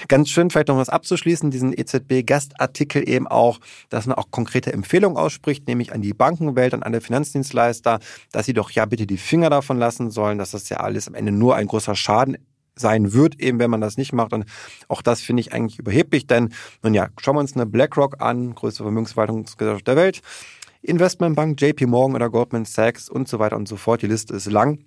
ganz 0.08 0.30
schön, 0.30 0.50
vielleicht 0.50 0.68
noch 0.68 0.78
was 0.78 0.88
abzuschließen, 0.88 1.50
diesen 1.50 1.72
EZB-Gastartikel 1.72 3.08
eben 3.08 3.26
auch 3.26 3.60
dass 3.88 4.06
man 4.06 4.16
auch 4.16 4.30
konkrete 4.30 4.72
Empfehlungen 4.72 5.16
ausspricht, 5.16 5.66
nämlich 5.68 5.92
an 5.92 6.02
die 6.02 6.14
Bankenwelt, 6.14 6.74
an 6.74 6.82
alle 6.82 7.00
Finanzdienstleister, 7.00 8.00
dass 8.32 8.46
sie 8.46 8.52
doch 8.52 8.70
ja 8.70 8.84
bitte 8.86 9.06
die 9.06 9.16
Finger 9.16 9.50
davon 9.50 9.78
lassen 9.78 10.10
sollen, 10.10 10.38
dass 10.38 10.50
das 10.52 10.68
ja 10.68 10.78
alles 10.78 11.08
am 11.08 11.14
Ende 11.14 11.32
nur 11.32 11.56
ein 11.56 11.66
großer 11.66 11.94
Schaden 11.94 12.38
sein 12.78 13.12
wird, 13.14 13.40
eben 13.40 13.58
wenn 13.58 13.70
man 13.70 13.80
das 13.80 13.96
nicht 13.96 14.12
macht. 14.12 14.32
Und 14.32 14.44
auch 14.88 15.02
das 15.02 15.22
finde 15.22 15.40
ich 15.40 15.52
eigentlich 15.52 15.78
überheblich, 15.78 16.26
denn 16.26 16.52
nun 16.82 16.94
ja, 16.94 17.08
schauen 17.20 17.36
wir 17.36 17.40
uns 17.40 17.54
eine 17.54 17.66
BlackRock 17.66 18.20
an, 18.20 18.54
größte 18.54 18.82
Vermögensverwaltungsgesellschaft 18.82 19.86
der 19.86 19.96
Welt, 19.96 20.20
Investmentbank, 20.82 21.60
JP 21.60 21.86
Morgan 21.86 22.14
oder 22.14 22.30
Goldman 22.30 22.64
Sachs 22.64 23.08
und 23.08 23.28
so 23.28 23.38
weiter 23.38 23.56
und 23.56 23.66
so 23.66 23.76
fort. 23.76 24.02
Die 24.02 24.06
Liste 24.06 24.34
ist 24.34 24.50
lang. 24.50 24.84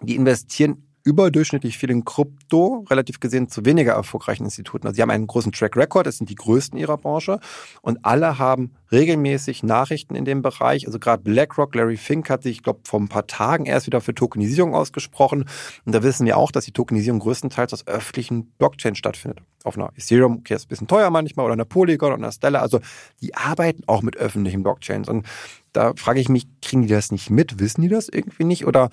Die 0.00 0.16
investieren 0.16 0.93
überdurchschnittlich 1.04 1.76
viel 1.76 1.90
in 1.90 2.04
Krypto, 2.04 2.86
relativ 2.88 3.20
gesehen 3.20 3.48
zu 3.48 3.64
weniger 3.64 3.92
erfolgreichen 3.92 4.44
Instituten. 4.44 4.86
Also 4.86 4.96
sie 4.96 5.02
haben 5.02 5.10
einen 5.10 5.26
großen 5.26 5.52
Track 5.52 5.76
Record, 5.76 6.06
es 6.06 6.16
sind 6.16 6.30
die 6.30 6.34
größten 6.34 6.78
ihrer 6.78 6.96
Branche 6.96 7.40
und 7.82 8.04
alle 8.04 8.38
haben 8.38 8.72
regelmäßig 8.90 9.62
Nachrichten 9.62 10.14
in 10.14 10.24
dem 10.24 10.40
Bereich. 10.40 10.86
Also 10.86 10.98
gerade 10.98 11.22
BlackRock, 11.22 11.74
Larry 11.74 11.98
Fink 11.98 12.30
hat 12.30 12.42
sich, 12.42 12.56
ich 12.56 12.62
glaube, 12.62 12.80
vor 12.84 13.00
ein 13.00 13.08
paar 13.08 13.26
Tagen 13.26 13.66
erst 13.66 13.86
wieder 13.86 14.00
für 14.00 14.14
Tokenisierung 14.14 14.74
ausgesprochen. 14.74 15.44
Und 15.84 15.94
da 15.94 16.02
wissen 16.02 16.24
wir 16.24 16.38
auch, 16.38 16.50
dass 16.50 16.64
die 16.64 16.72
Tokenisierung 16.72 17.20
größtenteils 17.20 17.74
aus 17.74 17.86
öffentlichen 17.86 18.46
Blockchain 18.58 18.94
stattfindet. 18.94 19.40
Auf 19.64 19.76
einer 19.76 19.90
Ethereum, 19.96 20.38
okay, 20.38 20.54
ist 20.54 20.66
ein 20.66 20.68
bisschen 20.68 20.86
teuer 20.86 21.10
manchmal, 21.10 21.44
oder 21.44 21.54
einer 21.54 21.64
Polygon 21.64 22.12
oder 22.12 22.18
einer 22.18 22.32
Stella. 22.32 22.60
Also 22.60 22.80
die 23.20 23.34
arbeiten 23.34 23.82
auch 23.86 24.02
mit 24.02 24.16
öffentlichen 24.16 24.62
Blockchains. 24.62 25.08
Und 25.08 25.26
da 25.72 25.92
frage 25.96 26.20
ich 26.20 26.28
mich, 26.28 26.46
kriegen 26.62 26.82
die 26.82 26.88
das 26.88 27.10
nicht 27.10 27.30
mit? 27.30 27.58
Wissen 27.58 27.82
die 27.82 27.88
das 27.88 28.08
irgendwie 28.08 28.44
nicht? 28.44 28.66
Oder 28.66 28.90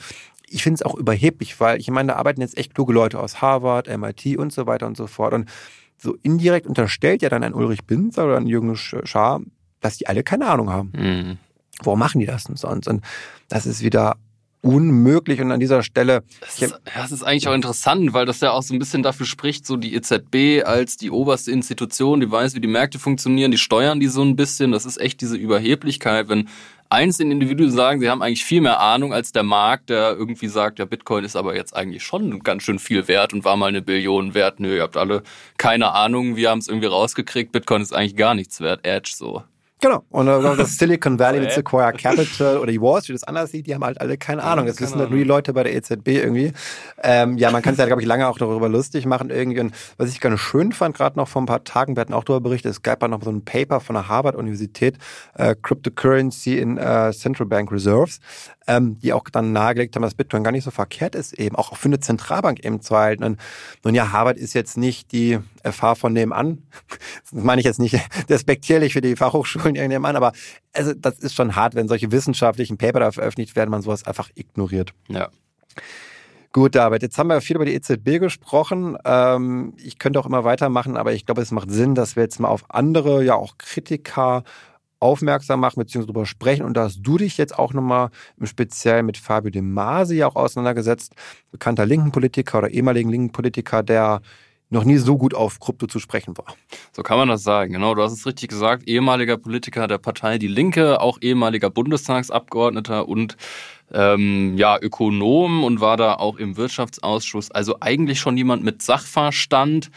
ich 0.52 0.64
finde 0.64 0.76
es 0.76 0.82
auch 0.84 0.96
überheblich, 0.96 1.60
weil 1.60 1.80
ich 1.80 1.90
meine, 1.90 2.14
da 2.14 2.16
arbeiten 2.18 2.42
jetzt 2.42 2.58
echt 2.58 2.76
kluge 2.76 2.94
Leute 2.94 3.20
aus 3.20 3.42
Harvard, 3.42 3.88
MIT 3.88 4.38
und 4.38 4.52
so 4.52 4.68
weiter 4.68 4.88
und 4.88 4.98
so 4.98 5.08
fort. 5.08 5.34
Und 5.34 5.50
so 5.98 6.18
indirekt 6.24 6.68
unterstellt 6.68 7.22
ja 7.22 7.30
dann 7.30 7.44
ein 7.44 7.54
Ulrich 7.54 7.86
Binzer 7.86 8.26
oder 8.26 8.38
ein 8.38 8.48
Jürgen 8.48 8.76
Schaar, 8.76 9.42
dass 9.80 9.98
die 9.98 10.08
alle 10.08 10.24
keine 10.24 10.48
Ahnung 10.48 10.70
haben. 10.70 10.92
Mhm. 10.96 11.38
Warum 11.84 12.00
machen 12.00 12.20
die 12.20 12.26
das 12.26 12.44
denn 12.44 12.56
sonst? 12.56 12.88
Und 12.88 13.04
das 13.50 13.66
ist 13.66 13.82
wieder 13.82 14.18
unmöglich 14.62 15.42
und 15.42 15.52
an 15.52 15.60
dieser 15.60 15.82
Stelle. 15.82 16.24
Das 16.40 16.62
ist, 16.62 16.80
das 16.96 17.12
ist 17.12 17.24
eigentlich 17.24 17.48
auch 17.48 17.54
interessant, 17.54 18.14
weil 18.14 18.26
das 18.26 18.42
ja 18.42 18.52
auch 18.52 18.62
so 18.62 18.74
ein 18.74 18.80
bisschen 18.80 19.02
dafür 19.02 19.26
spricht, 19.26 19.66
so 19.66 19.76
die 19.76 19.96
EZB 19.96 20.64
als 20.64 20.98
die 20.98 21.10
oberste 21.10 21.52
Institution, 21.52 22.20
die 22.20 22.30
weiß, 22.30 22.54
wie 22.56 22.62
die 22.62 22.68
Märkte 22.68 23.00
funktionieren, 23.00 23.52
die 23.52 23.58
steuern 23.58 24.00
die 24.00 24.08
so 24.08 24.22
ein 24.22 24.36
bisschen. 24.36 24.72
Das 24.72 24.86
ist 24.86 25.00
echt 25.00 25.22
diese 25.22 25.36
Überheblichkeit, 25.36 26.30
wenn 26.30 26.48
einzelne 26.92 27.34
Individuen 27.34 27.72
sagen, 27.72 28.00
sie 28.00 28.10
haben 28.10 28.22
eigentlich 28.22 28.44
viel 28.44 28.62
mehr 28.62 28.80
Ahnung 28.80 29.14
als 29.14 29.32
der 29.32 29.44
Markt, 29.44 29.90
der 29.90 30.12
irgendwie 30.12 30.48
sagt, 30.48 30.80
ja, 30.80 30.86
Bitcoin 30.86 31.24
ist 31.24 31.36
aber 31.36 31.56
jetzt 31.56 31.76
eigentlich 31.76 32.04
schon 32.04 32.42
ganz 32.42 32.64
schön 32.64 32.80
viel 32.80 33.08
wert 33.08 33.34
und 33.34 33.46
war 33.46 33.56
mal 33.56 33.68
eine 33.68 33.82
Billion 33.82 34.34
wert. 34.34 34.60
Nö, 34.60 34.76
ihr 34.76 34.84
habt 34.84 34.98
alle 34.98 35.24
keine 35.58 35.94
Ahnung, 35.94 36.36
wir 36.36 36.50
haben 36.50 36.60
es 36.60 36.68
irgendwie 36.68 36.88
rausgekriegt, 36.88 37.52
Bitcoin 37.52 37.82
ist 37.82 37.94
eigentlich 37.94 38.16
gar 38.16 38.36
nichts 38.36 38.60
wert, 38.62 38.86
Edge 38.86 39.14
so. 39.16 39.44
Genau. 39.82 40.04
Und 40.12 40.28
das 40.28 40.78
Silicon 40.78 41.18
Valley 41.18 41.40
mit 41.40 41.52
Sequoia 41.52 41.92
Capital 41.92 42.60
oder 42.60 42.72
die 42.72 42.80
Wall 42.80 43.02
Street 43.02 43.16
das 43.16 43.24
anders 43.24 43.50
sieht, 43.50 43.66
die 43.66 43.74
haben 43.74 43.84
halt 43.84 44.00
alle 44.00 44.16
keine 44.16 44.44
Ahnung. 44.44 44.68
Das 44.68 44.80
wissen 44.80 45.00
halt 45.00 45.10
nur 45.10 45.18
die 45.18 45.26
Leute 45.26 45.54
bei 45.54 45.64
der 45.64 45.76
EZB 45.76 46.08
irgendwie. 46.10 46.54
Ähm, 47.02 47.38
ja, 47.40 47.50
man 47.50 47.64
kann 47.64 47.74
es 47.74 47.80
ja, 47.80 47.88
glaube 47.88 48.04
ich, 48.04 48.08
lange 48.08 48.28
auch 48.28 48.38
darüber 48.38 48.70
lustig 48.70 49.08
machen 49.08 49.32
irgendwie. 49.32 49.60
Und 49.60 49.74
was 49.98 50.10
ich 50.10 50.20
ganz 50.20 50.40
schön 50.40 50.72
fand, 50.72 50.96
gerade 50.96 51.18
noch 51.18 51.28
vor 51.28 51.42
ein 51.42 51.48
paar 51.48 51.64
Tagen, 51.64 51.96
wir 51.96 52.02
hatten 52.02 52.14
auch 52.14 52.24
darüber 52.24 52.42
berichtet, 52.42 52.72
es 52.72 52.84
gab 52.84 53.02
ja 53.02 53.08
noch 53.08 53.24
so 53.24 53.32
ein 53.32 53.44
Paper 53.44 53.80
von 53.80 53.96
der 53.96 54.08
Harvard-Universität, 54.08 55.00
äh, 55.34 55.56
Cryptocurrency 55.60 56.60
in 56.60 56.78
äh, 56.78 57.12
Central 57.12 57.48
Bank 57.48 57.72
Reserves, 57.72 58.20
ähm, 58.68 59.00
die 59.00 59.14
auch 59.14 59.24
dann 59.32 59.52
nahegelegt 59.52 59.96
haben, 59.96 60.04
dass 60.04 60.14
Bitcoin 60.14 60.44
gar 60.44 60.52
nicht 60.52 60.64
so 60.64 60.72
verkehrt 60.72 61.16
ist, 61.16 61.34
eben 61.34 61.56
auch 61.56 61.76
für 61.76 61.88
eine 61.88 62.00
Zentralbank 62.00 62.64
eben 62.64 62.82
zu 62.82 62.96
halten. 62.96 63.24
Und 63.24 63.40
nun 63.84 63.96
ja, 63.96 64.12
Harvard 64.12 64.38
ist 64.38 64.54
jetzt 64.54 64.78
nicht 64.78 65.12
die 65.12 65.40
FH 65.64 65.96
von 65.96 66.14
nebenan. 66.14 66.60
Das 67.24 67.44
meine 67.44 67.62
ich 67.62 67.66
jetzt 67.66 67.80
nicht 67.80 68.00
despektierlich 68.30 68.94
für 68.94 69.02
die 69.02 69.16
Fachhochschulen 69.16 69.71
irgendjemand, 69.76 70.16
aber 70.16 70.34
also 70.74 70.94
das 70.94 71.20
ist 71.20 71.36
schon 71.36 71.56
hart, 71.56 71.76
wenn 71.76 71.88
solche 71.88 72.12
wissenschaftlichen 72.12 72.78
Paper 72.78 73.00
da 73.00 73.12
veröffentlicht 73.12 73.56
werden, 73.56 73.70
man 73.70 73.82
sowas 73.82 74.06
einfach 74.06 74.30
ignoriert. 74.36 74.94
Ja. 75.08 75.30
Gut, 76.54 76.76
David, 76.76 77.02
jetzt 77.02 77.18
haben 77.18 77.28
wir 77.28 77.40
viel 77.40 77.56
über 77.56 77.66
die 77.66 77.76
EZB 77.76 78.20
gesprochen. 78.20 78.98
Ähm, 79.06 79.74
ich 79.78 80.00
könnte 80.00 80.20
auch 80.20 80.26
immer 80.26 80.44
weitermachen, 80.44 80.98
aber 80.98 81.14
ich 81.14 81.26
glaube, 81.26 81.42
es 81.42 81.52
macht 81.52 81.72
Sinn, 81.72 81.96
dass 81.96 82.18
wir 82.18 82.24
jetzt 82.24 82.42
mal 82.42 82.50
auf 82.50 82.66
andere, 82.68 83.24
ja 83.24 83.36
auch 83.36 83.58
Kritiker 83.58 84.44
aufmerksam 85.00 85.62
machen 85.62 85.80
bzw. 85.80 86.02
darüber 86.02 86.26
sprechen. 86.26 86.66
Und 86.66 86.76
da 86.76 86.84
hast 86.84 87.02
du 87.02 87.18
dich 87.18 87.38
jetzt 87.38 87.58
auch 87.58 87.74
nochmal 87.74 88.10
im 88.38 88.48
Speziell 88.48 89.02
mit 89.02 89.18
Fabio 89.18 89.50
De 89.50 89.62
Masi 89.62 90.24
auch 90.24 90.36
auseinandergesetzt, 90.36 91.16
bekannter 91.52 91.86
linken 91.86 92.12
Politiker 92.12 92.58
oder 92.58 92.70
ehemaligen 92.70 93.10
linken 93.10 93.32
Politiker, 93.32 93.82
der 93.82 94.22
noch 94.72 94.86
nie 94.86 94.98
so 94.98 95.18
gut 95.18 95.36
auf 95.36 95.60
Krypto 95.60 95.86
zu 95.86 96.00
sprechen 96.00 96.38
war. 96.38 96.56
So 96.94 97.04
kann 97.04 97.18
man 97.18 97.28
das 97.28 97.44
sagen, 97.44 97.74
genau. 97.74 97.94
Du 97.94 98.02
hast 98.02 98.14
es 98.14 98.26
richtig 98.26 98.50
gesagt. 98.50 98.88
Ehemaliger 98.88 99.38
Politiker 99.38 99.88
der 99.88 99.98
Partei 99.98 100.38
Die 100.38 100.48
Linke, 100.48 101.02
auch 101.02 101.20
ehemaliger 101.22 101.70
Bundestagsabgeordneter 101.70 103.08
und 103.08 103.38
ähm, 103.94 104.58
ja, 104.58 104.78
Ökonom 104.82 105.64
und 105.66 105.82
war 105.82 105.98
da 105.98 106.16
auch 106.16 106.38
im 106.38 106.56
Wirtschaftsausschuss. 106.56 107.52
Also 107.52 107.78
eigentlich 107.82 108.20
schon 108.20 108.38
jemand 108.38 108.64
mit 108.64 108.82
Sachverstand 108.82 109.92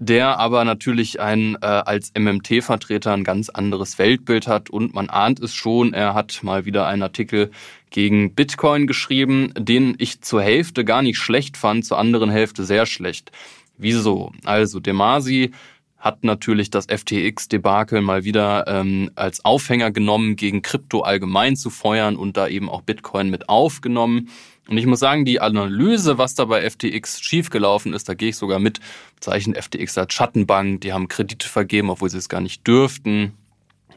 der 0.00 0.38
aber 0.38 0.64
natürlich 0.64 1.20
ein 1.20 1.56
äh, 1.60 1.66
als 1.66 2.12
MMT-Vertreter 2.16 3.12
ein 3.12 3.24
ganz 3.24 3.48
anderes 3.48 3.98
Weltbild 3.98 4.46
hat 4.46 4.70
und 4.70 4.94
man 4.94 5.10
ahnt 5.10 5.40
es 5.40 5.52
schon, 5.54 5.92
er 5.92 6.14
hat 6.14 6.40
mal 6.44 6.64
wieder 6.64 6.86
einen 6.86 7.02
Artikel 7.02 7.50
gegen 7.90 8.34
Bitcoin 8.34 8.86
geschrieben, 8.86 9.52
den 9.58 9.96
ich 9.98 10.20
zur 10.20 10.40
Hälfte 10.40 10.84
gar 10.84 11.02
nicht 11.02 11.18
schlecht 11.18 11.56
fand, 11.56 11.84
zur 11.84 11.98
anderen 11.98 12.30
Hälfte 12.30 12.64
sehr 12.64 12.86
schlecht. 12.86 13.32
Wieso? 13.78 14.32
Also 14.44 14.80
Demasi 14.80 15.52
hat 15.98 16.22
natürlich 16.22 16.70
das 16.70 16.86
FTX-Debakel 16.86 18.02
mal 18.02 18.24
wieder 18.24 18.66
ähm, 18.68 19.10
als 19.16 19.44
Aufhänger 19.44 19.90
genommen, 19.90 20.36
gegen 20.36 20.62
Krypto 20.62 21.00
allgemein 21.00 21.56
zu 21.56 21.70
feuern 21.70 22.16
und 22.16 22.36
da 22.36 22.46
eben 22.46 22.68
auch 22.68 22.82
Bitcoin 22.82 23.30
mit 23.30 23.48
aufgenommen. 23.48 24.28
Und 24.68 24.78
ich 24.78 24.86
muss 24.86 25.00
sagen, 25.00 25.24
die 25.24 25.40
Analyse, 25.40 26.18
was 26.18 26.34
da 26.34 26.44
bei 26.44 26.68
FTX 26.68 27.20
schiefgelaufen 27.20 27.94
ist, 27.94 28.08
da 28.08 28.14
gehe 28.14 28.28
ich 28.28 28.36
sogar 28.36 28.58
mit. 28.58 28.80
Zeichen 29.18 29.54
FTX 29.54 29.98
als 29.98 30.12
Schattenbank, 30.12 30.82
die 30.82 30.92
haben 30.92 31.08
Kredite 31.08 31.48
vergeben, 31.48 31.90
obwohl 31.90 32.10
sie 32.10 32.18
es 32.18 32.28
gar 32.28 32.42
nicht 32.42 32.66
dürften. 32.66 33.32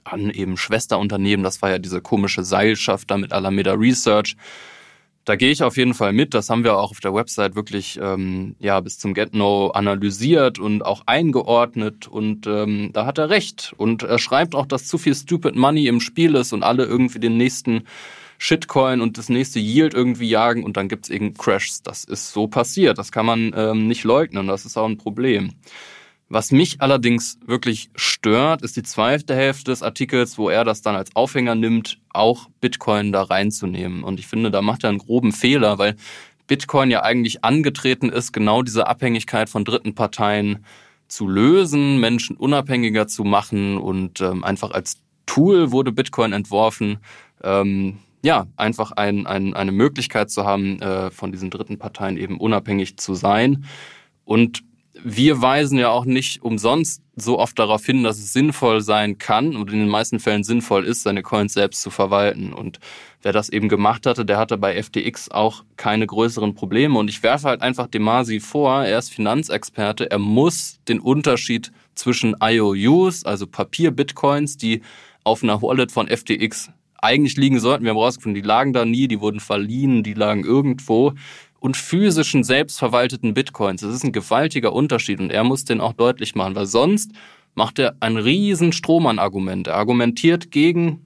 An 0.03 0.31
eben 0.31 0.57
Schwesterunternehmen, 0.57 1.43
das 1.43 1.61
war 1.61 1.69
ja 1.69 1.77
diese 1.77 2.01
komische 2.01 2.43
Seilschaft 2.43 3.11
da 3.11 3.17
mit 3.17 3.33
Alameda 3.33 3.73
Research. 3.73 4.38
Da 5.23 5.35
gehe 5.35 5.51
ich 5.51 5.61
auf 5.61 5.77
jeden 5.77 5.93
Fall 5.93 6.13
mit. 6.13 6.33
Das 6.33 6.49
haben 6.49 6.63
wir 6.63 6.77
auch 6.77 6.91
auf 6.91 6.99
der 6.99 7.13
Website 7.13 7.55
wirklich 7.55 7.99
ähm, 8.01 8.55
ja 8.59 8.79
bis 8.79 8.97
zum 8.97 9.13
Get 9.13 9.35
No 9.35 9.67
analysiert 9.69 10.57
und 10.57 10.83
auch 10.83 11.03
eingeordnet. 11.05 12.07
Und 12.07 12.47
ähm, 12.47 12.89
da 12.93 13.05
hat 13.05 13.17
er 13.19 13.29
recht. 13.29 13.73
Und 13.77 14.03
er 14.03 14.17
schreibt 14.17 14.55
auch, 14.55 14.65
dass 14.65 14.87
zu 14.87 14.97
viel 14.97 15.13
Stupid 15.13 15.55
Money 15.55 15.87
im 15.87 15.99
Spiel 15.99 16.35
ist 16.35 16.53
und 16.53 16.63
alle 16.63 16.85
irgendwie 16.85 17.19
den 17.19 17.37
nächsten 17.37 17.83
Shitcoin 18.39 19.01
und 19.01 19.19
das 19.19 19.29
nächste 19.29 19.59
Yield 19.59 19.93
irgendwie 19.93 20.27
jagen 20.27 20.63
und 20.63 20.75
dann 20.75 20.89
gibt's 20.89 21.09
eben 21.09 21.35
Crashs. 21.35 21.83
Das 21.83 22.03
ist 22.03 22.31
so 22.31 22.47
passiert. 22.47 22.97
Das 22.97 23.11
kann 23.11 23.27
man 23.27 23.53
ähm, 23.55 23.87
nicht 23.87 24.03
leugnen. 24.03 24.47
Das 24.47 24.65
ist 24.65 24.77
auch 24.77 24.87
ein 24.87 24.97
Problem. 24.97 25.53
Was 26.33 26.53
mich 26.53 26.79
allerdings 26.79 27.38
wirklich 27.45 27.89
stört, 27.93 28.61
ist 28.61 28.77
die 28.77 28.83
zweite 28.83 29.35
Hälfte 29.35 29.71
des 29.71 29.83
Artikels, 29.83 30.38
wo 30.38 30.47
er 30.47 30.63
das 30.63 30.81
dann 30.81 30.95
als 30.95 31.13
Aufhänger 31.13 31.55
nimmt, 31.55 32.00
auch 32.09 32.47
Bitcoin 32.61 33.11
da 33.11 33.23
reinzunehmen. 33.23 34.01
Und 34.01 34.17
ich 34.17 34.27
finde, 34.27 34.50
da 34.50 34.61
macht 34.61 34.85
er 34.85 34.91
einen 34.91 35.00
groben 35.00 35.33
Fehler, 35.33 35.77
weil 35.77 35.97
Bitcoin 36.47 36.89
ja 36.89 37.03
eigentlich 37.03 37.43
angetreten 37.43 38.07
ist, 38.07 38.31
genau 38.31 38.61
diese 38.61 38.88
Abhängigkeit 38.88 39.50
von 39.50 39.65
dritten 39.65 39.93
Parteien 39.93 40.63
zu 41.09 41.27
lösen, 41.27 42.00
Menschen 42.00 42.38
unabhängiger 42.38 43.07
zu 43.07 43.25
machen 43.25 43.77
und 43.77 44.21
ähm, 44.21 44.45
einfach 44.45 44.71
als 44.71 45.01
Tool 45.25 45.73
wurde 45.73 45.91
Bitcoin 45.91 46.31
entworfen. 46.31 47.00
Ähm, 47.43 47.97
ja, 48.23 48.47
einfach 48.55 48.93
ein, 48.93 49.27
ein, 49.27 49.53
eine 49.53 49.73
Möglichkeit 49.73 50.31
zu 50.31 50.45
haben, 50.45 50.81
äh, 50.81 51.11
von 51.11 51.33
diesen 51.33 51.50
dritten 51.50 51.77
Parteien 51.77 52.15
eben 52.15 52.39
unabhängig 52.39 52.95
zu 52.95 53.15
sein. 53.15 53.65
Und 54.23 54.63
wir 55.03 55.41
weisen 55.41 55.77
ja 55.77 55.89
auch 55.89 56.05
nicht 56.05 56.41
umsonst 56.41 57.01
so 57.15 57.39
oft 57.39 57.58
darauf 57.60 57.86
hin, 57.86 58.03
dass 58.03 58.17
es 58.17 58.34
sinnvoll 58.34 58.81
sein 58.81 59.17
kann 59.17 59.55
und 59.55 59.72
in 59.72 59.79
den 59.79 59.89
meisten 59.89 60.20
Fällen 60.20 60.43
sinnvoll 60.43 60.86
ist, 60.86 61.03
seine 61.03 61.24
Coins 61.24 61.53
selbst 61.53 61.81
zu 61.81 61.89
verwalten. 61.89 62.53
Und 62.53 62.79
wer 63.22 63.34
das 63.34 63.50
eben 63.50 63.70
gemacht 63.70 64.05
hatte, 64.05 64.25
der 64.25 64.38
hatte 64.38 64.58
bei 64.58 64.81
FTX 64.81 65.29
auch 65.29 65.63
keine 65.77 66.08
größeren 66.08 66.55
Probleme. 66.55 66.98
Und 66.98 67.10
ich 67.10 67.24
werfe 67.24 67.50
halt 67.50 67.62
einfach 67.62 67.88
Demasi 67.88 68.39
vor, 68.39 68.84
er 68.84 69.00
ist 69.00 69.13
Finanzexperte, 69.13 70.10
er 70.10 70.20
muss 70.20 70.79
den 70.88 71.00
Unterschied 71.00 71.72
zwischen 71.96 72.36
IOUs, 72.41 73.25
also 73.25 73.47
Papier-Bitcoins, 73.47 74.58
die 74.58 74.82
auf 75.23 75.43
einer 75.43 75.62
Wallet 75.62 75.91
von 75.91 76.08
FTX 76.08 76.71
eigentlich 77.02 77.36
liegen 77.36 77.60
sollten. 77.60 77.84
Wir 77.84 77.91
haben 77.91 77.97
rausgefunden, 77.97 78.41
die 78.41 78.47
lagen 78.47 78.73
da 78.73 78.86
nie, 78.86 79.08
die 79.08 79.19
wurden 79.19 79.39
verliehen, 79.39 80.04
die 80.04 80.13
lagen 80.13 80.43
irgendwo. 80.43 81.13
Und 81.62 81.78
physischen, 81.78 82.43
selbstverwalteten 82.43 83.34
Bitcoins. 83.36 83.82
Das 83.82 83.93
ist 83.93 84.04
ein 84.04 84.12
gewaltiger 84.12 84.74
Unterschied 84.74 85.19
und 85.19 85.32
er 85.32 85.43
muss 85.43 85.63
den 85.63 85.80
auch 85.80 85.93
deutlich 85.93 86.36
machen, 86.36 86.56
weil 86.56 86.65
sonst 86.65 87.12
macht 87.54 87.78
er 87.78 87.95
ein 88.00 88.17
riesen 88.17 88.74
Strohmann-Argument. 88.74 89.67
Er 89.67 89.76
argumentiert 89.76 90.52
gegen 90.52 91.06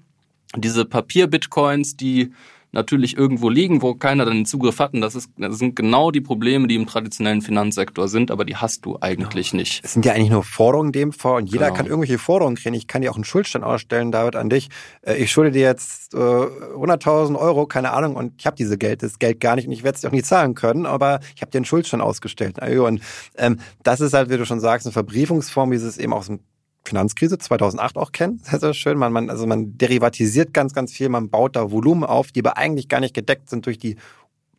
diese 0.56 0.86
Papier-Bitcoins, 0.86 1.98
die 1.98 2.32
natürlich 2.76 3.18
irgendwo 3.18 3.50
liegen, 3.50 3.82
wo 3.82 3.96
keiner 3.96 4.26
dann 4.26 4.36
den 4.36 4.46
Zugriff 4.46 4.80
hat. 4.80 4.94
Und 4.94 5.02
das, 5.02 5.16
ist, 5.16 5.32
das 5.38 5.58
sind 5.58 5.76
genau 5.76 6.12
die 6.12 6.22
Probleme, 6.22 6.68
die 6.68 6.76
im 6.76 6.86
traditionellen 6.86 7.42
Finanzsektor 7.42 8.08
sind, 8.08 8.30
aber 8.30 8.46
die 8.46 8.56
hast 8.56 8.86
du 8.86 8.98
eigentlich 9.02 9.52
genau. 9.52 9.62
nicht. 9.62 9.84
Es 9.84 9.94
sind 9.94 10.06
ja 10.06 10.14
eigentlich 10.14 10.30
nur 10.30 10.44
Forderungen 10.44 10.90
in 10.90 10.94
dem 10.94 11.14
Fall 11.14 11.38
und 11.38 11.48
jeder 11.48 11.66
genau. 11.66 11.78
kann 11.78 11.86
irgendwelche 11.88 12.20
Forderungen 12.20 12.58
kriegen. 12.58 12.76
Ich 12.76 12.88
kann 12.88 13.02
dir 13.02 13.12
auch 13.12 13.16
einen 13.16 13.24
Schuldstand 13.24 13.66
ausstellen, 13.66 14.12
David, 14.12 14.36
an 14.36 14.50
dich. 14.50 14.70
Äh, 15.02 15.16
ich 15.16 15.32
schulde 15.32 15.52
dir 15.52 15.62
jetzt 15.62 16.14
äh, 16.14 16.18
100.000 16.18 17.40
Euro, 17.40 17.66
keine 17.66 17.92
Ahnung, 17.92 18.16
und 18.16 18.34
ich 18.38 18.46
habe 18.46 18.56
diese 18.56 18.78
Geld, 18.78 19.02
das 19.02 19.18
Geld 19.18 19.40
gar 19.40 19.56
nicht 19.56 19.68
und 19.68 19.74
ich 19.74 19.84
werde 19.84 19.98
es 19.98 20.06
auch 20.06 20.12
nie 20.12 20.24
zahlen 20.24 20.54
können, 20.54 20.86
aber 20.86 21.22
ich 21.36 21.42
habe 21.42 21.52
dir 21.52 21.60
einen 21.60 21.66
Schuldstand 21.66 22.04
ausgestellt. 22.04 22.60
Und 22.62 23.02
ähm, 23.38 23.60
das 23.84 24.02
ist 24.02 24.14
halt, 24.14 24.30
wie 24.30 24.38
du 24.38 24.46
schon 24.46 24.60
sagst, 24.60 24.86
eine 24.86 24.94
Verbriefungsform, 24.94 25.72
wie 25.72 25.76
es 25.76 25.98
eben 25.98 26.14
aus 26.14 26.28
dem 26.28 26.40
Finanzkrise 26.86 27.38
2008 27.38 27.98
auch 27.98 28.12
kennen. 28.12 28.40
Sehr, 28.44 28.60
sehr 28.60 28.74
schön. 28.74 28.98
Man, 28.98 29.12
man, 29.12 29.30
also 29.30 29.48
man 29.48 29.78
derivatisiert 29.78 30.54
ganz, 30.54 30.74
ganz 30.74 30.94
viel. 30.94 31.10
Man 31.10 31.30
baut 31.30 31.56
da 31.56 31.72
Volumen 31.72 32.04
auf, 32.04 32.32
die 32.32 32.40
aber 32.42 32.58
eigentlich 32.58 32.88
gar 32.88 33.00
nicht 33.00 33.14
gedeckt 33.14 33.50
sind 33.50 33.66
durch 33.66 33.78
die 33.78 33.98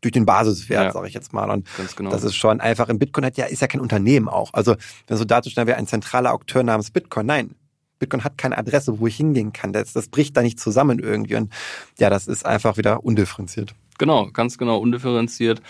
durch 0.02 0.12
den 0.12 0.26
Basiswert, 0.26 0.84
ja, 0.84 0.92
sage 0.92 1.08
ich 1.08 1.14
jetzt 1.14 1.32
mal. 1.32 1.50
Und 1.50 1.66
genau. 1.96 2.10
das 2.10 2.22
ist 2.22 2.36
schon 2.36 2.60
einfach, 2.60 2.88
im 2.90 2.98
Bitcoin 2.98 3.24
hat 3.24 3.36
ja, 3.38 3.46
ist 3.46 3.62
ja 3.62 3.66
kein 3.66 3.80
Unternehmen 3.80 4.28
auch. 4.28 4.52
Also, 4.52 4.76
wenn 5.06 5.16
so 5.16 5.24
darzustellen 5.24 5.66
wäre, 5.66 5.78
ein 5.78 5.86
zentraler 5.86 6.32
Akteur 6.32 6.62
namens 6.62 6.90
Bitcoin. 6.90 7.26
Nein. 7.26 7.54
Bitcoin 7.98 8.22
hat 8.22 8.36
keine 8.36 8.58
Adresse, 8.58 9.00
wo 9.00 9.06
ich 9.06 9.16
hingehen 9.16 9.52
kann. 9.54 9.72
Das, 9.72 9.94
das 9.94 10.08
bricht 10.08 10.36
da 10.36 10.42
nicht 10.42 10.60
zusammen 10.60 10.98
irgendwie. 10.98 11.36
Und 11.36 11.52
ja, 11.98 12.10
das 12.10 12.28
ist 12.28 12.44
einfach 12.44 12.76
wieder 12.76 13.04
undifferenziert. 13.04 13.74
Genau, 13.98 14.30
ganz 14.32 14.58
genau 14.58 14.78
undifferenziert. 14.78 15.62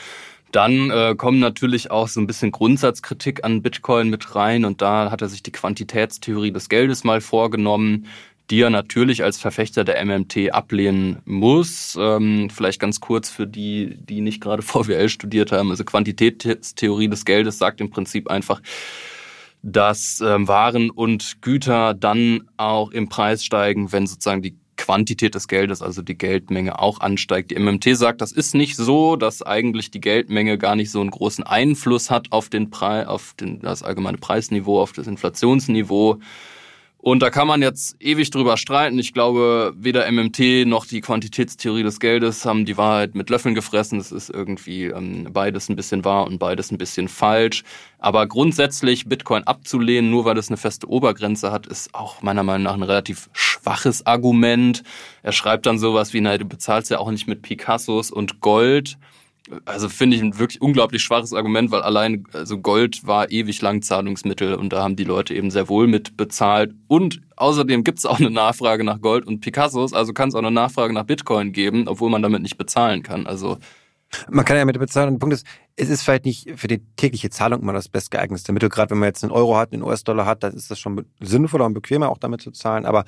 Dann 0.52 0.90
äh, 0.90 1.14
kommen 1.16 1.38
natürlich 1.38 1.90
auch 1.90 2.08
so 2.08 2.20
ein 2.20 2.26
bisschen 2.26 2.52
Grundsatzkritik 2.52 3.44
an 3.44 3.62
Bitcoin 3.62 4.10
mit 4.10 4.34
rein 4.34 4.64
und 4.64 4.80
da 4.80 5.10
hat 5.10 5.22
er 5.22 5.28
sich 5.28 5.42
die 5.42 5.52
Quantitätstheorie 5.52 6.52
des 6.52 6.68
Geldes 6.68 7.04
mal 7.04 7.20
vorgenommen, 7.20 8.06
die 8.50 8.60
er 8.60 8.70
natürlich 8.70 9.24
als 9.24 9.38
Verfechter 9.38 9.84
der 9.84 10.04
MMT 10.04 10.52
ablehnen 10.52 11.18
muss. 11.24 11.98
Ähm, 12.00 12.48
vielleicht 12.48 12.80
ganz 12.80 13.00
kurz 13.00 13.28
für 13.28 13.46
die, 13.46 13.96
die 13.98 14.20
nicht 14.20 14.40
gerade 14.40 14.62
VWL 14.62 15.08
studiert 15.08 15.52
haben. 15.52 15.70
Also 15.70 15.84
Quantitätstheorie 15.84 17.08
des 17.08 17.24
Geldes 17.24 17.58
sagt 17.58 17.80
im 17.80 17.90
Prinzip 17.90 18.30
einfach, 18.30 18.62
dass 19.62 20.22
ähm, 20.24 20.46
Waren 20.46 20.90
und 20.90 21.42
Güter 21.42 21.92
dann 21.92 22.48
auch 22.56 22.92
im 22.92 23.08
Preis 23.08 23.44
steigen, 23.44 23.90
wenn 23.90 24.06
sozusagen 24.06 24.42
die 24.42 24.56
Quantität 24.76 25.34
des 25.34 25.48
Geldes, 25.48 25.82
also 25.82 26.02
die 26.02 26.16
Geldmenge 26.16 26.78
auch 26.78 27.00
ansteigt. 27.00 27.50
Die 27.50 27.58
MMT 27.58 27.96
sagt, 27.96 28.20
das 28.20 28.32
ist 28.32 28.54
nicht 28.54 28.76
so, 28.76 29.16
dass 29.16 29.42
eigentlich 29.42 29.90
die 29.90 30.00
Geldmenge 30.00 30.58
gar 30.58 30.76
nicht 30.76 30.90
so 30.90 31.00
einen 31.00 31.10
großen 31.10 31.44
Einfluss 31.44 32.10
hat 32.10 32.32
auf 32.32 32.48
den 32.48 32.70
Preis, 32.70 33.06
auf 33.06 33.34
den, 33.34 33.60
das 33.60 33.82
allgemeine 33.82 34.18
Preisniveau, 34.18 34.80
auf 34.80 34.92
das 34.92 35.06
Inflationsniveau. 35.06 36.20
Und 37.06 37.22
da 37.22 37.30
kann 37.30 37.46
man 37.46 37.62
jetzt 37.62 37.94
ewig 38.00 38.30
drüber 38.30 38.56
streiten. 38.56 38.98
Ich 38.98 39.12
glaube, 39.12 39.72
weder 39.76 40.10
MMT 40.10 40.66
noch 40.66 40.86
die 40.86 41.00
Quantitätstheorie 41.00 41.84
des 41.84 42.00
Geldes 42.00 42.44
haben 42.44 42.64
die 42.64 42.76
Wahrheit 42.76 43.14
mit 43.14 43.30
Löffeln 43.30 43.54
gefressen. 43.54 44.00
Es 44.00 44.10
ist 44.10 44.28
irgendwie 44.28 44.86
ähm, 44.86 45.28
beides 45.30 45.68
ein 45.68 45.76
bisschen 45.76 46.04
wahr 46.04 46.26
und 46.26 46.40
beides 46.40 46.72
ein 46.72 46.78
bisschen 46.78 47.06
falsch. 47.06 47.62
Aber 48.00 48.26
grundsätzlich 48.26 49.08
Bitcoin 49.08 49.44
abzulehnen, 49.44 50.10
nur 50.10 50.24
weil 50.24 50.36
es 50.36 50.48
eine 50.48 50.56
feste 50.56 50.88
Obergrenze 50.88 51.52
hat, 51.52 51.68
ist 51.68 51.94
auch 51.94 52.22
meiner 52.22 52.42
Meinung 52.42 52.64
nach 52.64 52.74
ein 52.74 52.82
relativ 52.82 53.30
schwaches 53.32 54.04
Argument. 54.04 54.82
Er 55.22 55.30
schreibt 55.30 55.66
dann 55.66 55.78
sowas 55.78 56.12
wie, 56.12 56.20
naja, 56.20 56.38
du 56.38 56.44
bezahlst 56.44 56.90
ja 56.90 56.98
auch 56.98 57.12
nicht 57.12 57.28
mit 57.28 57.40
Picassos 57.40 58.10
und 58.10 58.40
Gold 58.40 58.98
also 59.64 59.88
finde 59.88 60.16
ich 60.16 60.22
ein 60.22 60.38
wirklich 60.38 60.60
unglaublich 60.60 61.02
schwaches 61.02 61.32
Argument, 61.32 61.70
weil 61.70 61.82
allein 61.82 62.24
also 62.32 62.58
Gold 62.58 63.06
war 63.06 63.30
ewig 63.30 63.60
lang 63.62 63.82
Zahlungsmittel 63.82 64.54
und 64.54 64.72
da 64.72 64.82
haben 64.82 64.96
die 64.96 65.04
Leute 65.04 65.34
eben 65.34 65.50
sehr 65.50 65.68
wohl 65.68 65.86
mit 65.86 66.16
bezahlt. 66.16 66.74
Und 66.88 67.20
außerdem 67.36 67.84
gibt 67.84 67.98
es 67.98 68.06
auch 68.06 68.18
eine 68.18 68.30
Nachfrage 68.30 68.84
nach 68.84 69.00
Gold 69.00 69.26
und 69.26 69.40
Picassos, 69.40 69.92
also 69.92 70.12
kann 70.12 70.28
es 70.28 70.34
auch 70.34 70.40
eine 70.40 70.50
Nachfrage 70.50 70.92
nach 70.92 71.04
Bitcoin 71.04 71.52
geben, 71.52 71.88
obwohl 71.88 72.10
man 72.10 72.22
damit 72.22 72.42
nicht 72.42 72.58
bezahlen 72.58 73.02
kann. 73.02 73.26
Also 73.26 73.58
man 74.30 74.44
kann 74.44 74.56
ja 74.56 74.64
mit 74.64 74.78
bezahlen. 74.78 75.08
Und 75.08 75.14
der 75.14 75.20
Punkt 75.20 75.34
ist, 75.34 75.46
es 75.76 75.88
ist 75.88 76.02
vielleicht 76.02 76.24
nicht 76.24 76.52
für 76.56 76.68
die 76.68 76.78
tägliche 76.96 77.30
Zahlung 77.30 77.60
immer 77.60 77.72
das 77.72 77.88
bestgeeignete 77.88 78.52
Mittel. 78.52 78.68
Gerade 78.68 78.90
wenn 78.90 78.98
man 78.98 79.08
jetzt 79.08 79.22
einen 79.24 79.32
Euro 79.32 79.56
hat, 79.56 79.72
einen 79.72 79.82
US-Dollar 79.82 80.26
hat, 80.26 80.42
dann 80.42 80.54
ist 80.54 80.70
das 80.70 80.78
schon 80.78 81.04
sinnvoller 81.20 81.66
und 81.66 81.74
bequemer, 81.74 82.08
auch 82.08 82.18
damit 82.18 82.40
zu 82.40 82.50
zahlen. 82.50 82.86
Aber 82.86 83.04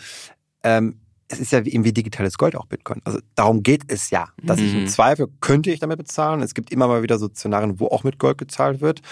ähm, 0.62 1.00
es 1.28 1.40
ist 1.40 1.52
ja 1.52 1.64
wie, 1.64 1.84
wie 1.84 1.92
digitales 1.92 2.38
Gold 2.38 2.56
auch 2.56 2.66
Bitcoin. 2.66 3.02
Also 3.04 3.20
darum 3.34 3.62
geht 3.62 3.82
es 3.88 4.10
ja. 4.10 4.28
Dass 4.42 4.58
mhm. 4.58 4.66
ich 4.66 4.74
im 4.74 4.80
mhm. 4.80 4.86
Zweifel 4.86 5.28
könnte 5.40 5.70
ich 5.70 5.78
damit 5.78 5.98
bezahlen. 5.98 6.40
Es 6.42 6.54
gibt 6.54 6.72
immer 6.72 6.88
mal 6.88 7.02
wieder 7.02 7.18
so 7.18 7.28
Szenarien, 7.28 7.78
wo 7.78 7.88
auch 7.88 8.02
mit 8.02 8.18
Gold 8.18 8.38
gezahlt 8.38 8.80
wird. 8.80 9.02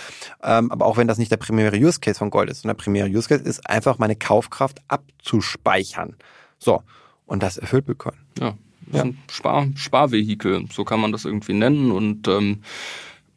Ähm, 0.42 0.72
aber 0.72 0.86
auch 0.86 0.96
wenn 0.96 1.06
das 1.06 1.18
nicht 1.18 1.30
der 1.30 1.36
primäre 1.36 1.76
Use 1.76 2.00
Case 2.00 2.18
von 2.18 2.30
Gold 2.30 2.48
ist. 2.48 2.64
Und 2.64 2.68
der 2.68 2.74
primäre 2.74 3.08
Use 3.08 3.28
Case 3.28 3.44
ist 3.44 3.68
einfach 3.68 3.98
meine 3.98 4.16
Kaufkraft 4.16 4.80
abzuspeichern. 4.88 6.16
So. 6.58 6.82
Und 7.26 7.42
das 7.42 7.58
erfüllt 7.58 7.86
Bitcoin. 7.86 8.14
Ja. 8.38 8.56
Das 8.86 8.94
ja. 8.94 8.98
ist 9.00 9.04
ein 9.04 9.18
Spar 9.30 9.66
Sparvehikel. 9.74 10.66
So 10.72 10.84
kann 10.84 11.00
man 11.00 11.12
das 11.12 11.26
irgendwie 11.26 11.52
nennen. 11.52 11.90
Und 11.90 12.28
ähm, 12.28 12.62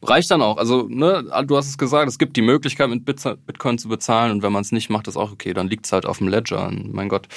reicht 0.02 0.30
dann 0.30 0.42
auch. 0.42 0.56
Also, 0.56 0.86
ne, 0.88 1.24
du 1.46 1.56
hast 1.56 1.68
es 1.68 1.78
gesagt, 1.78 2.08
es 2.08 2.18
gibt 2.18 2.36
die 2.36 2.42
Möglichkeit, 2.42 2.88
mit 2.88 3.04
Bitcoin 3.04 3.78
zu 3.78 3.88
bezahlen 3.88 4.32
und 4.32 4.42
wenn 4.42 4.52
man 4.52 4.62
es 4.62 4.72
nicht 4.72 4.90
macht, 4.90 5.08
ist 5.08 5.16
auch 5.16 5.32
okay, 5.32 5.52
dann 5.52 5.68
liegt 5.68 5.86
es 5.86 5.92
halt 5.92 6.06
auf 6.06 6.18
dem 6.18 6.28
Ledger. 6.28 6.70
Mein 6.70 7.08
Gott. 7.08 7.28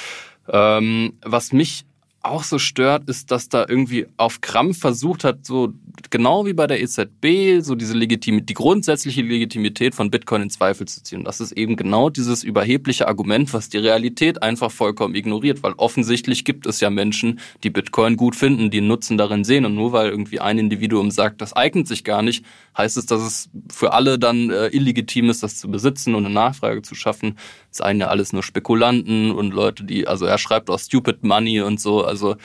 Ähm, 0.48 1.14
was 1.24 1.52
mich 1.52 1.86
auch 2.22 2.44
so 2.44 2.58
stört, 2.58 3.10
ist, 3.10 3.32
dass 3.32 3.50
da 3.50 3.66
irgendwie 3.68 4.08
auf 4.18 4.42
Krampf 4.42 4.80
versucht 4.80 5.24
hat, 5.24 5.46
so 5.46 5.74
genau 6.10 6.46
wie 6.46 6.54
bei 6.54 6.68
der 6.68 6.82
EZB, 6.82 7.62
so 7.62 7.76
diese 7.76 7.94
Legitim 7.94 8.46
die 8.46 8.54
grundsätzliche 8.54 9.22
Legitimität 9.22 9.96
von 9.96 10.10
Bitcoin 10.10 10.44
in 10.44 10.50
Zweifel 10.50 10.88
zu 10.88 11.04
ziehen. 11.04 11.24
Das 11.24 11.40
ist 11.40 11.52
eben 11.54 11.76
genau 11.76 12.10
dieses 12.10 12.44
überhebliche 12.44 13.08
Argument, 13.08 13.54
was 13.54 13.70
die 13.70 13.78
Realität 13.78 14.42
einfach 14.42 14.72
vollkommen 14.72 15.16
ignoriert, 15.16 15.64
weil 15.64 15.74
offensichtlich 15.74 16.46
gibt 16.46 16.66
es 16.66 16.80
ja 16.80 16.90
Menschen, 16.90 17.40
die 17.64 17.70
Bitcoin 17.70 18.18
gut 18.18 18.36
finden, 18.36 18.72
die 18.72 18.82
Nutzen 18.82 19.18
darin 19.18 19.44
sehen 19.44 19.66
und 19.66 19.76
nur 19.76 19.92
weil 19.92 20.10
irgendwie 20.10 20.40
ein 20.40 20.58
Individuum 20.58 21.12
sagt, 21.12 21.42
das 21.42 21.54
eignet 21.54 21.88
sich 21.88 22.04
gar 22.04 22.22
nicht, 22.22 22.46
heißt 22.78 22.98
es, 22.98 23.06
dass 23.06 23.22
es 23.22 23.50
für 23.72 23.94
alle 23.94 24.18
dann 24.18 24.50
äh, 24.50 24.68
illegitim 24.70 25.30
ist, 25.30 25.44
das 25.44 25.58
zu 25.58 25.70
besitzen 25.70 26.16
und 26.16 26.26
eine 26.26 26.34
Nachfrage 26.34 26.82
zu 26.82 26.96
schaffen. 26.96 27.38
Das 27.70 27.78
seien 27.80 28.00
ja 28.00 28.08
alles 28.08 28.34
nur 28.34 28.44
Spekulanten 28.44 29.32
und 29.32 29.54
Leute, 29.54 29.84
die, 29.84 30.08
also 30.08 30.26
er 30.26 30.38
schreibt 30.38 30.70
auch 30.70 30.80
Stupid 30.80 31.24
Money 31.24 31.62
und 31.62 31.80
so, 31.80 32.04
also 32.04 32.36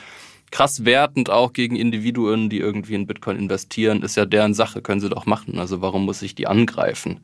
krass 0.51 0.85
wertend 0.85 1.29
auch 1.29 1.53
gegen 1.53 1.75
Individuen, 1.75 2.49
die 2.49 2.59
irgendwie 2.59 2.95
in 2.95 3.07
Bitcoin 3.07 3.37
investieren, 3.37 4.01
ist 4.01 4.15
ja 4.15 4.25
deren 4.25 4.53
Sache, 4.53 4.81
können 4.81 5.01
sie 5.01 5.09
doch 5.09 5.25
machen. 5.25 5.59
Also 5.59 5.81
warum 5.81 6.05
muss 6.05 6.21
ich 6.21 6.35
die 6.35 6.47
angreifen? 6.47 7.21